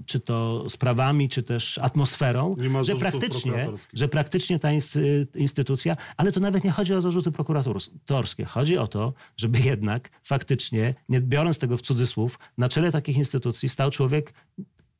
czy 0.06 0.20
to 0.20 0.64
sprawami, 0.68 1.28
czy 1.28 1.42
też 1.42 1.78
atmosferą, 1.78 2.54
że 2.84 2.92
praktycznie, 3.00 3.52
że 3.92 4.08
praktycznie 4.08 4.58
ta 4.58 4.68
insty- 4.68 5.26
instytucja, 5.34 5.96
ale 6.16 6.32
to 6.32 6.40
nawet 6.40 6.64
nie 6.64 6.70
chodzi 6.70 6.94
o 6.94 7.00
zarzuty 7.00 7.32
prokuratorskie. 7.32 8.44
Chodzi 8.44 8.78
o 8.78 8.86
to, 8.86 9.12
żeby 9.36 9.58
jednak 9.60 10.10
faktycznie, 10.22 10.94
nie 11.08 11.20
biorąc 11.20 11.58
tego 11.58 11.76
w 11.76 11.82
cudzysłów, 11.82 12.38
na 12.58 12.68
czele 12.68 12.92
takich 12.92 13.16
instytucji 13.16 13.68
stał 13.68 13.90
człowiek, 13.90 14.34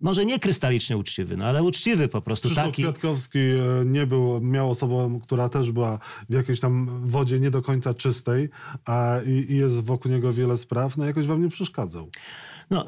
może 0.01 0.25
nie 0.25 0.39
krystalicznie 0.39 0.97
uczciwy, 0.97 1.37
no 1.37 1.45
ale 1.45 1.63
uczciwy 1.63 2.09
po 2.09 2.23
prostu. 2.23 2.49
Krzysztof 2.49 2.67
taki, 2.67 2.83
Kwiatkowski 2.83 3.39
e, 3.39 3.85
nie 3.85 4.07
był, 4.07 4.41
miał 4.41 4.71
osobą, 4.71 5.21
która 5.21 5.49
też 5.49 5.71
była 5.73 5.99
w 6.29 6.33
jakiejś 6.33 6.61
tam 6.61 7.01
wodzie 7.05 7.41
nie 7.41 7.51
do 7.51 7.63
końca 7.63 7.95
czystej 7.95 8.49
a, 8.85 9.17
i, 9.27 9.53
i 9.53 9.57
jest 9.57 9.81
wokół 9.81 10.13
niego 10.13 10.33
wiele 10.33 10.59
spraw, 10.59 10.97
no 10.97 11.05
jakoś 11.05 11.27
wam 11.27 11.43
nie 11.43 11.49
przeszkadzał. 11.49 12.11
No, 12.71 12.87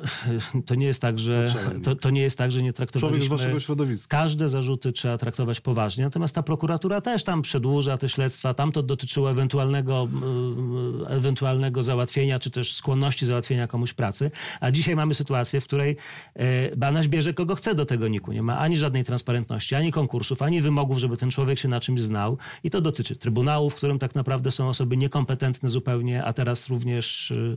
to 0.67 0.75
nie 0.75 0.87
jest 0.87 1.03
tak, 1.03 1.19
że 1.19 1.45
Naczelnik. 1.55 1.85
to, 1.85 1.97
to 1.97 2.11
nie 2.11 2.23
jest 2.23 2.39
tak, 2.39 2.53
że 2.53 2.63
nie 2.63 2.73
Człowiek 2.73 2.91
z 2.91 2.93
traktowaliśmy... 2.93 3.37
waszego 3.37 3.61
środowiska. 3.61 4.17
Każde 4.17 4.49
zarzuty 4.49 4.93
trzeba 4.93 5.19
traktować 5.19 5.61
poważnie, 5.61 6.05
natomiast 6.05 6.35
ta 6.35 6.43
prokuratura 6.43 7.01
też 7.01 7.25
tam 7.25 7.43
przedłuża 7.43 7.99
te 7.99 8.09
śledztwa. 8.09 8.55
Tam 8.55 8.73
to 8.73 8.83
dotyczyło 8.83 9.31
ewentualnego, 9.31 10.09
mm, 10.13 11.07
ewentualnego 11.09 11.83
załatwienia, 11.83 12.39
czy 12.39 12.51
też 12.51 12.75
skłonności 12.75 13.27
załatwienia 13.27 13.67
komuś 13.67 13.93
pracy. 13.93 14.31
A 14.61 14.71
dzisiaj 14.71 14.97
mamy 14.97 15.15
sytuację, 15.15 15.61
w 15.61 15.65
której 15.65 15.97
e, 16.35 16.77
Banaś 16.77 17.09
bierze 17.09 17.35
kogo 17.35 17.55
chce 17.55 17.75
do 17.75 17.87
tego 17.87 18.09
niku. 18.09 18.33
Nie 18.33 18.43
ma 18.43 18.59
ani 18.59 18.79
żadnej 18.79 19.05
transparentności, 19.05 19.75
ani 19.75 19.93
konkursów, 19.93 20.43
ani 20.43 20.61
wymogów, 20.61 20.99
żeby 20.99 21.17
ten 21.17 21.31
człowiek 21.31 21.59
się 21.59 21.69
na 21.69 21.81
czymś 21.81 22.01
znał. 22.01 22.39
I 22.65 22.71
to 22.71 22.81
dotyczy 22.81 23.17
Trybunału, 23.17 23.71
w 23.71 23.75
którym 23.75 23.99
tak 23.99 24.15
naprawdę 24.15 24.51
są 24.51 24.69
osoby 24.69 24.97
niekompetentne 24.97 25.69
zupełnie, 25.69 26.25
a 26.25 26.33
teraz 26.33 26.69
również 26.69 27.31
y, 27.31 27.57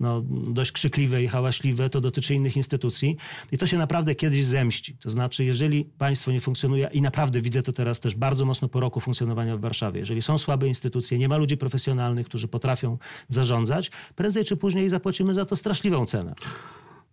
no, 0.00 0.22
dość 0.48 0.72
krzykliwe 0.72 1.22
i 1.22 1.28
hałaśliwe. 1.28 1.63
To 1.90 2.00
dotyczy 2.00 2.34
innych 2.34 2.56
instytucji. 2.56 3.16
I 3.52 3.58
to 3.58 3.66
się 3.66 3.78
naprawdę 3.78 4.14
kiedyś 4.14 4.46
zemści. 4.46 4.96
To 4.96 5.10
znaczy, 5.10 5.44
jeżeli 5.44 5.84
państwo 5.84 6.32
nie 6.32 6.40
funkcjonuje, 6.40 6.90
i 6.92 7.00
naprawdę 7.00 7.40
widzę 7.40 7.62
to 7.62 7.72
teraz 7.72 8.00
też 8.00 8.14
bardzo 8.14 8.44
mocno 8.44 8.68
po 8.68 8.80
roku 8.80 9.00
funkcjonowania 9.00 9.56
w 9.56 9.60
Warszawie, 9.60 10.00
jeżeli 10.00 10.22
są 10.22 10.38
słabe 10.38 10.68
instytucje, 10.68 11.18
nie 11.18 11.28
ma 11.28 11.36
ludzi 11.36 11.56
profesjonalnych, 11.56 12.26
którzy 12.26 12.48
potrafią 12.48 12.98
zarządzać, 13.28 13.90
prędzej 14.16 14.44
czy 14.44 14.56
później 14.56 14.90
zapłacimy 14.90 15.34
za 15.34 15.44
to 15.44 15.56
straszliwą 15.56 16.06
cenę. 16.06 16.34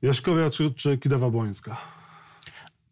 Jaśkowia 0.02 0.50
czy, 0.50 0.74
czy 0.74 0.98
Kidawa-Błońska? 0.98 1.76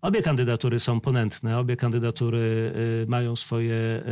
Obie 0.02 0.22
kandydatury 0.22 0.80
są 0.80 1.02
ponętne, 1.02 1.60
obie 1.60 1.78
kandydatury 1.78 2.74
y, 3.04 3.06
mają 3.08 3.36
swoje, 3.36 4.04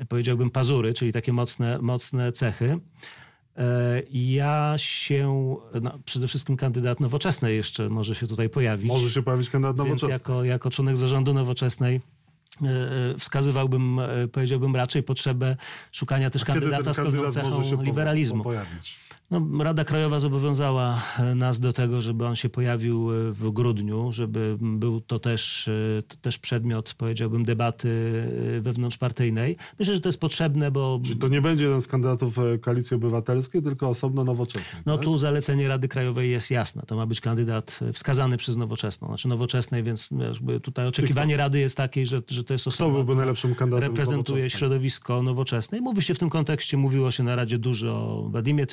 y, 0.00 0.06
powiedziałbym, 0.06 0.50
pazury, 0.50 0.94
czyli 0.94 1.12
takie 1.12 1.32
mocne, 1.32 1.78
mocne 1.82 2.32
cechy. 2.32 2.78
E, 3.58 4.02
Ja 4.12 4.74
się, 4.76 5.56
no, 5.82 5.98
przede 6.04 6.28
wszystkim 6.28 6.56
kandydat 6.56 7.00
nowoczesnej 7.00 7.56
jeszcze 7.56 7.88
może 7.88 8.14
się 8.14 8.26
tutaj 8.26 8.48
pojawić. 8.48 8.86
Może 8.88 9.10
się 9.10 9.22
pojawić 9.22 9.50
kandydat 9.50 9.76
Więc 9.76 9.88
nowoczesny. 9.88 10.12
jako, 10.12 10.44
jako 10.44 10.70
członek 10.70 10.96
zarządu 10.96 11.34
nowoczesnej 11.34 12.00
e, 12.62 13.18
wskazywałbym, 13.18 13.98
e, 13.98 14.28
powiedziałbym 14.32 14.76
raczej 14.76 15.02
potrzebę 15.02 15.56
szukania 15.92 16.30
też 16.30 16.42
A 16.42 16.46
kandydata 16.46 16.92
z 16.92 16.96
pewną 16.96 17.22
kandydat 17.22 17.64
cechą 17.70 17.82
liberalizmu. 17.82 18.44
pojawić? 18.44 18.96
No, 19.30 19.64
Rada 19.64 19.84
Krajowa 19.84 20.18
zobowiązała 20.18 21.02
e, 21.18 21.34
nas 21.34 21.60
do 21.60 21.72
tego, 21.72 22.00
żeby 22.00 22.26
on 22.26 22.36
się 22.36 22.48
pojawił 22.48 23.10
e, 23.12 23.32
w 23.32 23.50
grudniu, 23.50 24.12
żeby 24.12 24.56
był 24.60 25.00
to 25.00 25.18
też, 25.18 25.68
e, 25.68 26.02
to 26.02 26.16
też 26.16 26.38
przedmiot, 26.38 26.94
powiedziałbym, 26.94 27.44
debaty 27.44 27.88
wewnątrzpartyjnej. 28.60 29.56
Myślę, 29.78 29.94
że 29.94 30.00
to 30.00 30.08
jest 30.08 30.20
potrzebne, 30.20 30.70
bo 30.70 31.00
Czyli 31.04 31.16
to 31.16 31.28
nie 31.28 31.40
będzie 31.40 31.64
jeden 31.64 31.80
z 31.80 31.86
kandydatów 31.86 32.36
Koalicji 32.60 32.94
Obywatelskiej, 32.94 33.62
tylko 33.62 33.88
osobno 33.88 34.24
nowoczesny. 34.24 34.82
no 34.86 34.96
tak? 34.96 35.04
tu 35.04 35.18
zalecenie 35.18 35.68
Rady 35.68 35.88
Krajowej 35.88 36.30
jest 36.30 36.50
jasne. 36.50 36.82
To 36.86 36.96
ma 36.96 37.06
być 37.06 37.20
kandydat 37.20 37.80
wskazany 37.92 38.36
przez 38.36 38.56
nowoczesną, 38.56 39.08
znaczy 39.08 39.28
nowoczesnej, 39.28 39.82
więc 39.82 40.08
tutaj 40.62 40.86
oczekiwanie 40.86 41.36
Rady 41.36 41.58
jest 41.58 41.76
takie, 41.76 42.06
że, 42.06 42.22
że 42.28 42.44
to 42.44 42.52
jest 42.52 42.62
Kto 42.62 42.68
osoba, 42.68 42.92
byłby 42.92 43.14
najlepszym 43.14 43.54
kandydatem 43.54 43.88
reprezentuje 43.88 44.50
środowisko 44.50 45.22
nowoczesne. 45.22 45.78
I 45.78 45.80
mówi 45.80 46.02
się 46.02 46.14
w 46.14 46.18
tym 46.18 46.30
kontekście, 46.30 46.76
mówiło 46.76 47.10
się 47.10 47.22
na 47.22 47.36
Radzie 47.36 47.58
dużo 47.58 47.88
o 47.92 48.28
Władimie 48.28 48.66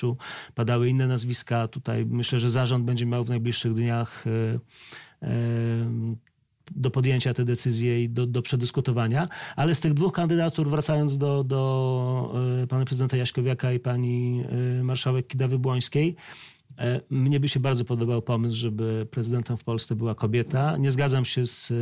Tyszkiewiczu, 0.00 0.16
padały 0.54 0.88
inne 0.88 1.06
nazwiska. 1.06 1.68
Tutaj 1.68 2.06
myślę, 2.06 2.38
że 2.38 2.50
zarząd 2.50 2.84
będzie 2.84 3.06
miał 3.06 3.24
w 3.24 3.28
najbliższych 3.28 3.74
dniach 3.74 4.24
e, 4.26 4.30
e, 5.22 5.30
do 6.70 6.90
podjęcia 6.90 7.34
te 7.34 7.44
decyzje 7.44 8.04
i 8.04 8.08
do, 8.08 8.26
do 8.26 8.42
przedyskutowania. 8.42 9.28
Ale 9.56 9.74
z 9.74 9.80
tych 9.80 9.94
dwóch 9.94 10.12
kandydatur, 10.12 10.70
wracając 10.70 11.18
do, 11.18 11.44
do 11.44 12.34
e, 12.62 12.66
pana 12.66 12.84
prezydenta 12.84 13.16
Jaśkowiaka 13.16 13.72
i 13.72 13.80
pani 13.80 14.44
marszałek 14.82 15.26
Kidawy-Błońskiej, 15.26 16.14
mnie 17.10 17.40
by 17.40 17.48
się 17.48 17.60
bardzo 17.60 17.84
podobał 17.84 18.22
pomysł, 18.22 18.56
żeby 18.56 19.06
prezydentem 19.10 19.56
w 19.56 19.64
Polsce 19.64 19.96
była 19.96 20.14
kobieta. 20.14 20.76
Nie 20.76 20.92
zgadzam 20.92 21.24
się 21.24 21.46
z 21.46 21.72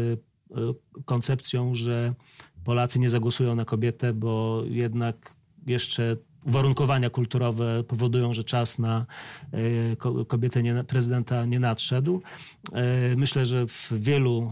koncepcją, 1.04 1.74
że 1.74 2.14
Polacy 2.64 2.98
nie 2.98 3.10
zagłosują 3.10 3.54
na 3.54 3.64
kobietę, 3.64 4.12
bo 4.12 4.62
jednak 4.68 5.34
jeszcze 5.66 6.16
uwarunkowania 6.48 7.10
kulturowe 7.10 7.84
powodują, 7.84 8.34
że 8.34 8.44
czas 8.44 8.78
na 8.78 9.06
e, 9.52 9.96
ko- 9.96 10.24
kobietę 10.24 10.62
nie, 10.62 10.84
prezydenta 10.84 11.44
nie 11.44 11.60
nadszedł. 11.60 12.22
E, 12.72 13.16
Myślę, 13.16 13.46
że 13.46 13.66
w 13.66 13.92
wielu 13.92 14.50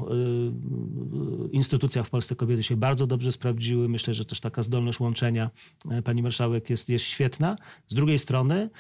e, 1.50 1.50
instytucjach 1.52 2.06
w 2.06 2.10
Polsce 2.10 2.36
kobiety 2.36 2.62
się 2.62 2.76
bardzo 2.76 3.06
dobrze 3.06 3.32
sprawdziły. 3.32 3.88
Myślę, 3.88 4.14
że 4.14 4.24
też 4.24 4.40
taka 4.40 4.62
zdolność 4.62 5.00
łączenia 5.00 5.50
pani 6.04 6.22
marszałek 6.22 6.70
jest, 6.70 6.88
jest 6.88 7.04
świetna. 7.04 7.56
Z 7.88 7.94
drugiej 7.94 8.18
strony 8.18 8.70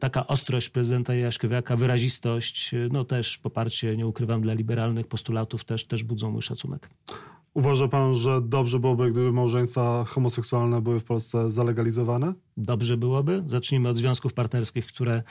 taka 0.00 0.26
ostrość 0.26 0.68
prezydenta 0.68 1.14
Jaśkowiaka, 1.14 1.76
wyrazistość, 1.76 2.70
no 2.90 3.04
też 3.04 3.38
poparcie, 3.38 3.96
nie 3.96 4.06
ukrywam, 4.06 4.42
dla 4.42 4.54
liberalnych 4.54 5.06
postulatów 5.06 5.64
też, 5.64 5.84
też 5.84 6.04
budzą 6.04 6.30
mój 6.30 6.42
szacunek. 6.42 6.90
Uważa 7.54 7.88
pan, 7.88 8.14
że 8.14 8.40
dobrze 8.40 8.78
byłoby, 8.78 9.10
gdyby 9.10 9.32
małżeństwa 9.32 10.04
homoseksualne 10.04 10.80
były 10.80 11.00
w 11.00 11.04
Polsce 11.04 11.50
zalegalizowane? 11.50 12.34
Dobrze 12.56 12.96
byłoby. 12.96 13.42
Zacznijmy 13.46 13.88
od 13.88 13.96
związków 13.96 14.32
partnerskich, 14.32 14.86
które 14.86 15.22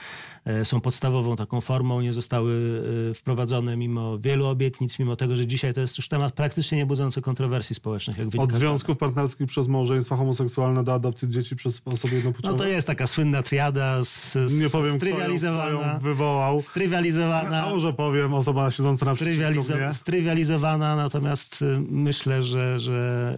e, 0.44 0.64
są 0.64 0.80
podstawową 0.80 1.36
taką 1.36 1.60
formą, 1.60 2.00
nie 2.00 2.12
zostały 2.12 2.82
e, 3.10 3.14
wprowadzone 3.14 3.76
mimo 3.76 4.18
wielu 4.18 4.46
obietnic, 4.46 4.98
mimo 4.98 5.16
tego, 5.16 5.36
że 5.36 5.46
dzisiaj 5.46 5.74
to 5.74 5.80
jest 5.80 5.98
już 5.98 6.08
temat 6.08 6.32
praktycznie 6.32 6.78
nie 6.78 6.86
budzący 6.86 7.22
kontrowersji 7.22 7.74
społecznych. 7.74 8.18
Jak 8.18 8.28
Od 8.38 8.52
związków 8.52 8.98
partnerskich 8.98 9.46
przez 9.46 9.68
małżeństwa 9.68 10.16
homoseksualne 10.16 10.84
do 10.84 10.94
adopcji 10.94 11.28
dzieci 11.28 11.56
przez 11.56 11.82
osoby 11.84 12.14
jednopłciowe? 12.14 12.52
No 12.52 12.58
to 12.58 12.66
jest 12.68 12.86
taka 12.86 13.06
słynna 13.06 13.42
triada 13.42 14.04
z, 14.04 14.32
z, 14.32 14.60
Nie 14.62 14.70
powiem, 14.70 14.70
kto 14.70 14.86
ją, 14.88 14.90
kto 14.90 14.98
strywializowana. 14.98 15.92
ją 15.92 15.98
wywołał. 15.98 16.60
Strywializowana. 16.60 17.66
A 17.66 17.70
może 17.70 17.92
powiem, 17.92 18.34
osoba 18.34 18.70
siedząca 18.70 19.06
naprzeciwko 19.06 19.42
Strywializo- 19.42 19.76
mnie. 19.76 19.92
strywializowana, 19.92 20.96
natomiast 20.96 21.62
y, 21.62 21.80
myślę, 21.90 22.42
że, 22.42 22.80
że 22.80 23.36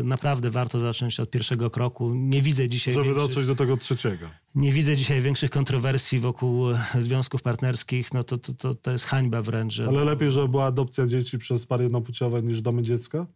y, 0.00 0.04
naprawdę 0.04 0.50
warto 0.50 0.80
zacząć 0.80 1.20
od 1.20 1.30
pierwszego 1.30 1.70
kroku. 1.70 2.14
Nie 2.14 2.42
widzę 2.42 2.68
dzisiaj 2.68 2.94
Żeby 2.94 3.14
dotrzeć 3.26 3.46
do 3.46 3.54
tego 3.54 3.76
trzeciego. 3.76 4.30
nie 4.54 4.72
widzę 4.72 4.96
dzisiaj 4.96 5.20
większych 5.20 5.50
kontrowersji 5.50 6.18
wokół 6.18 6.70
e, 6.70 6.78
związków 6.98 7.42
partnerskich. 7.42 8.14
No 8.14 8.22
to, 8.22 8.38
to, 8.38 8.54
to, 8.54 8.74
to 8.74 8.90
jest 8.90 9.04
hańba 9.04 9.42
wręcz. 9.42 9.72
Że 9.72 9.88
Ale 9.88 10.04
lepiej, 10.04 10.30
żeby 10.30 10.48
była 10.48 10.64
adopcja 10.64 11.06
dzieci 11.06 11.38
przez 11.38 11.66
pary 11.66 11.82
jednopłciowe 11.84 12.42
niż 12.42 12.62
domy 12.62 12.82
dziecka? 12.82 13.26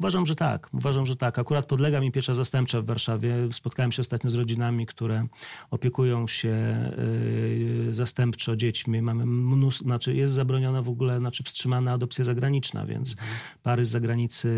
Uważam, 0.00 0.26
że 0.26 0.36
tak. 0.36 0.68
Uważam, 0.72 1.06
że 1.06 1.16
tak. 1.16 1.38
Akurat 1.38 1.66
podlega 1.66 2.00
mi 2.00 2.12
piecza 2.12 2.34
zastępcza 2.34 2.80
w 2.80 2.84
Warszawie. 2.84 3.34
Spotkałem 3.52 3.92
się 3.92 4.00
ostatnio 4.00 4.30
z 4.30 4.34
rodzinami, 4.34 4.86
które 4.86 5.26
opiekują 5.70 6.26
się 6.26 6.52
y, 6.98 7.94
zastępczo 7.94 8.56
dziećmi. 8.56 9.02
Mamy 9.02 9.26
mnóstwo, 9.26 9.84
znaczy 9.84 10.14
jest 10.14 10.32
zabroniona 10.32 10.82
w 10.82 10.88
ogóle, 10.88 11.18
znaczy 11.18 11.42
wstrzymana 11.42 11.92
adopcja 11.92 12.24
zagraniczna, 12.24 12.86
więc 12.86 13.16
pary 13.62 13.86
z 13.86 13.90
zagranicy, 13.90 14.50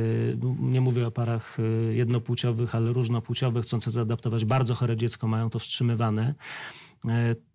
nie 0.61 0.81
mówię 0.81 1.07
o 1.07 1.11
parach 1.11 1.59
y, 1.61 1.95
jednopłciowych, 1.95 2.75
ale 2.75 2.93
różnopłciowych, 2.93 3.65
chcące 3.65 3.91
zaadaptować 3.91 4.45
bardzo 4.45 4.75
chore 4.75 4.97
dziecko, 4.97 5.29
mają 5.29 5.51
to 5.51 5.59
wstrzymywane. 5.59 6.35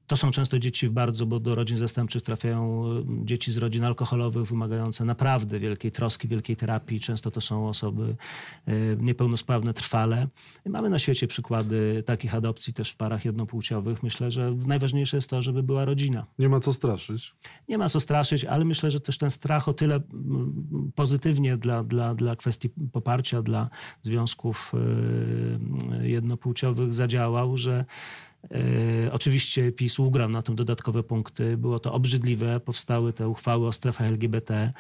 To 0.10 0.17
są 0.17 0.32
często 0.32 0.60
dzieci 0.60 0.88
w 0.88 0.91
bardzo, 0.91 1.26
bo 1.26 1.39
do 1.39 1.56
rodzin 1.56 1.78
zastępczych 1.78 2.24
trafiają 2.24 2.86
e, 2.86 3.26
dzieci 3.26 3.52
z 3.52 3.58
rodzin 3.58 3.84
alkoholowych, 3.84 4.45
wymagające 4.45 5.06
naprawdę 5.06 5.60
wielkiej 5.60 5.91
troski, 5.91 6.28
wielkiej 6.28 6.56
terapii. 6.56 7.00
Często 7.00 7.32
to 7.32 7.41
są 7.41 7.67
osoby 7.67 8.15
e, 8.67 8.74
niepełnosprawne 9.00 9.74
trwale. 9.74 10.28
Mamy 10.65 10.89
na 10.89 11.00
świecie 11.00 11.28
przykłady 11.28 12.04
takich 12.06 12.36
adopcji 12.36 12.74
też 12.74 12.91
w 12.91 12.95
parach 12.95 13.26
jednopłciowych. 13.26 14.04
Myślę, 14.04 14.32
że 14.32 14.56
najważniejsze 14.67 15.17
jest 15.17 15.30
to, 15.30 15.41
żeby 15.41 15.63
była 15.63 15.86
rodzina. 15.86 16.26
Nie 16.39 16.50
ma 16.50 16.60
co 16.60 16.74
straszyć. 16.74 17.36
Nie 17.67 17.78
ma 17.78 17.89
co 17.89 18.00
straszyć, 18.00 18.45
ale 18.45 18.65
myślę, 18.65 18.91
że 18.91 19.00
też 19.00 19.17
ten 19.17 19.32
strach 19.32 19.67
o 19.67 19.74
tyle 19.74 19.95
mm, 19.95 20.91
pozytywnie 20.95 21.58
dla, 21.58 21.84
dla, 21.84 22.15
dla 22.15 22.36
kwestii 22.36 22.69
poparcia 22.91 23.41
dla 23.41 23.69
związków 24.02 24.74
y, 26.02 26.08
jednopłciowych 26.08 26.93
zadziałał, 26.93 27.58
że 27.58 27.86
y, 27.86 28.28
oczywiście 29.12 29.71
PiS 29.71 29.99
ugrał 29.99 30.30
na 30.30 30.41
tym 30.41 30.56
dodatkowe 30.56 31.04
punkty. 31.04 31.58
Było 31.58 31.80
to 31.80 31.93
obrzydliwe, 31.93 32.60
powstały 32.60 33.13
te 33.13 33.28
uchwały 33.28 33.67
o 33.67 33.73
strefach 33.73 34.08
LGBT, 34.08 34.73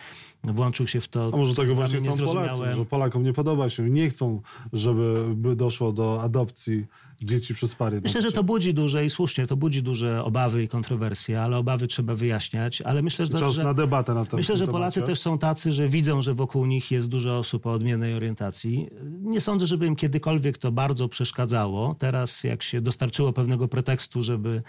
włączył 0.43 0.87
się 0.87 1.01
w 1.01 1.07
to. 1.07 1.31
A 1.33 1.37
może 1.37 1.55
tego 1.55 1.75
właśnie 1.75 2.01
są 2.01 2.25
Polacy, 2.25 2.73
że 2.73 2.85
Polakom 2.85 3.23
nie 3.23 3.33
podoba 3.33 3.69
się, 3.69 3.89
nie 3.89 4.09
chcą, 4.09 4.41
żeby 4.73 5.35
by 5.35 5.55
doszło 5.55 5.91
do 5.91 6.21
adopcji 6.21 6.85
dzieci 7.21 7.53
przez 7.53 7.75
pary 7.75 8.01
Myślę, 8.01 8.21
że 8.21 8.31
to 8.31 8.43
budzi 8.43 8.73
duże 8.73 9.05
i 9.05 9.09
słusznie, 9.09 9.47
to 9.47 9.57
budzi 9.57 9.83
duże 9.83 10.23
obawy 10.23 10.63
i 10.63 10.67
kontrowersje, 10.67 11.41
ale 11.41 11.57
obawy 11.57 11.87
trzeba 11.87 12.15
wyjaśniać. 12.15 12.81
Ale 12.81 13.01
myślę, 13.01 13.25
że, 13.25 13.33
Czas 13.33 13.53
że 13.53 13.63
na 13.63 13.73
debatę 13.73 14.13
na 14.13 14.25
ten 14.25 14.37
Myślę, 14.37 14.57
że 14.57 14.67
Polacy 14.67 14.95
temacie. 14.95 15.11
też 15.11 15.19
są 15.19 15.37
tacy, 15.37 15.73
że 15.73 15.89
widzą, 15.89 16.21
że 16.21 16.33
wokół 16.33 16.65
nich 16.65 16.91
jest 16.91 17.07
dużo 17.07 17.37
osób 17.37 17.65
o 17.65 17.71
odmiennej 17.71 18.13
orientacji. 18.13 18.89
Nie 19.21 19.41
sądzę, 19.41 19.67
żeby 19.67 19.85
im 19.87 19.95
kiedykolwiek 19.95 20.57
to 20.57 20.71
bardzo 20.71 21.09
przeszkadzało. 21.09 21.95
Teraz, 21.99 22.43
jak 22.43 22.63
się 22.63 22.81
dostarczyło 22.81 23.33
pewnego 23.33 23.67
pretekstu, 23.67 24.23
żeby, 24.23 24.61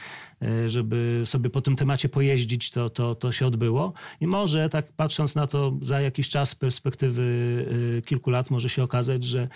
e, 0.43 0.71
żeby 0.71 1.23
sobie 1.25 1.51
po 1.51 1.61
tym 1.61 1.77
temacie 1.77 2.09
pojeździć, 2.09 2.71
to, 2.71 2.91
to, 2.91 3.15
to 3.15 3.33
się 3.33 3.47
odbyło. 3.47 3.93
I 4.21 4.27
może, 4.27 4.69
tak 4.69 4.93
patrząc 4.93 5.35
na 5.35 5.47
to 5.47 5.73
za 5.83 6.01
jakiś 6.01 6.29
czas 6.29 6.49
z 6.49 6.55
perspektywy 6.55 7.23
e, 7.99 8.03
kilku 8.03 8.31
lat, 8.31 8.51
może 8.51 8.69
się 8.69 8.83
okazać, 8.83 9.25
że 9.25 9.49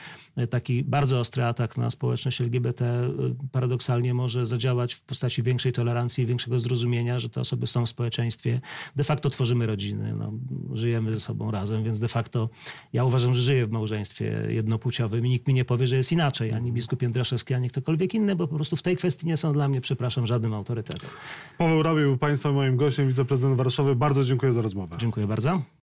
taki 0.51 0.85
bardzo 0.85 1.21
ostry 1.21 1.45
atak 1.45 1.77
na 1.77 1.91
społeczność 1.91 2.41
LGBT 2.41 2.84
e, 2.85 3.11
paradoksalnie 3.53 4.15
może 4.15 4.47
zadziałać 4.47 4.95
w 4.95 5.01
postaci 5.01 5.43
większej 5.43 5.73
tolerancji 5.73 6.25
i 6.25 6.27
większego 6.27 6.61
zrozumienia, 6.61 7.19
że 7.19 7.29
te 7.29 7.41
osoby 7.41 7.67
są 7.67 7.87
w 7.87 7.89
społeczeństwie. 7.89 8.61
De 8.97 9.05
facto 9.05 9.31
tworzymy 9.31 9.67
rodziny, 9.67 10.15
no, 10.15 10.33
żyjemy 10.73 11.15
ze 11.15 11.21
sobą 11.21 11.51
razem, 11.51 11.85
więc 11.85 12.01
de 12.01 12.09
facto 12.09 12.49
ja 12.93 13.05
uważam, 13.05 13.35
że 13.35 13.43
żyję 13.43 13.67
w 13.67 13.71
małżeństwie 13.71 14.47
jednopłciowym 14.49 15.27
i 15.27 15.31
nikt 15.31 15.49
mi 15.49 15.55
nie 15.55 15.65
powie, 15.65 15.87
że 15.87 15.97
jest 15.97 16.13
inaczej, 16.13 16.53
ani 16.53 16.73
biskup 16.73 17.03
Jędraszewski, 17.03 17.55
ani 17.55 17.71
ktokolwiek 17.71 18.15
inny, 18.15 18.37
bo 18.37 18.49
po 18.49 18.55
prostu 18.57 18.77
w 18.77 18.83
tej 18.83 18.97
kwestii 18.97 19.27
nie 19.27 19.37
są 19.37 19.53
dla 19.53 19.69
mnie, 19.69 19.81
przepraszam, 19.81 20.27
żadnym 20.27 20.55
autorytetem. 20.55 21.11
Paweł 21.59 21.83
Rabił 21.83 22.19
Państwa 22.19 22.53
moim 22.53 22.77
gościem, 22.77 23.09
wiceprezydent 23.09 23.57
Warszawy. 23.57 23.97
Bardzo 23.97 24.25
dziękuję 24.25 24.53
za 24.53 24.63
rozmowę. 24.63 24.97
Dziękuję 24.99 25.27
bardzo. 25.27 25.63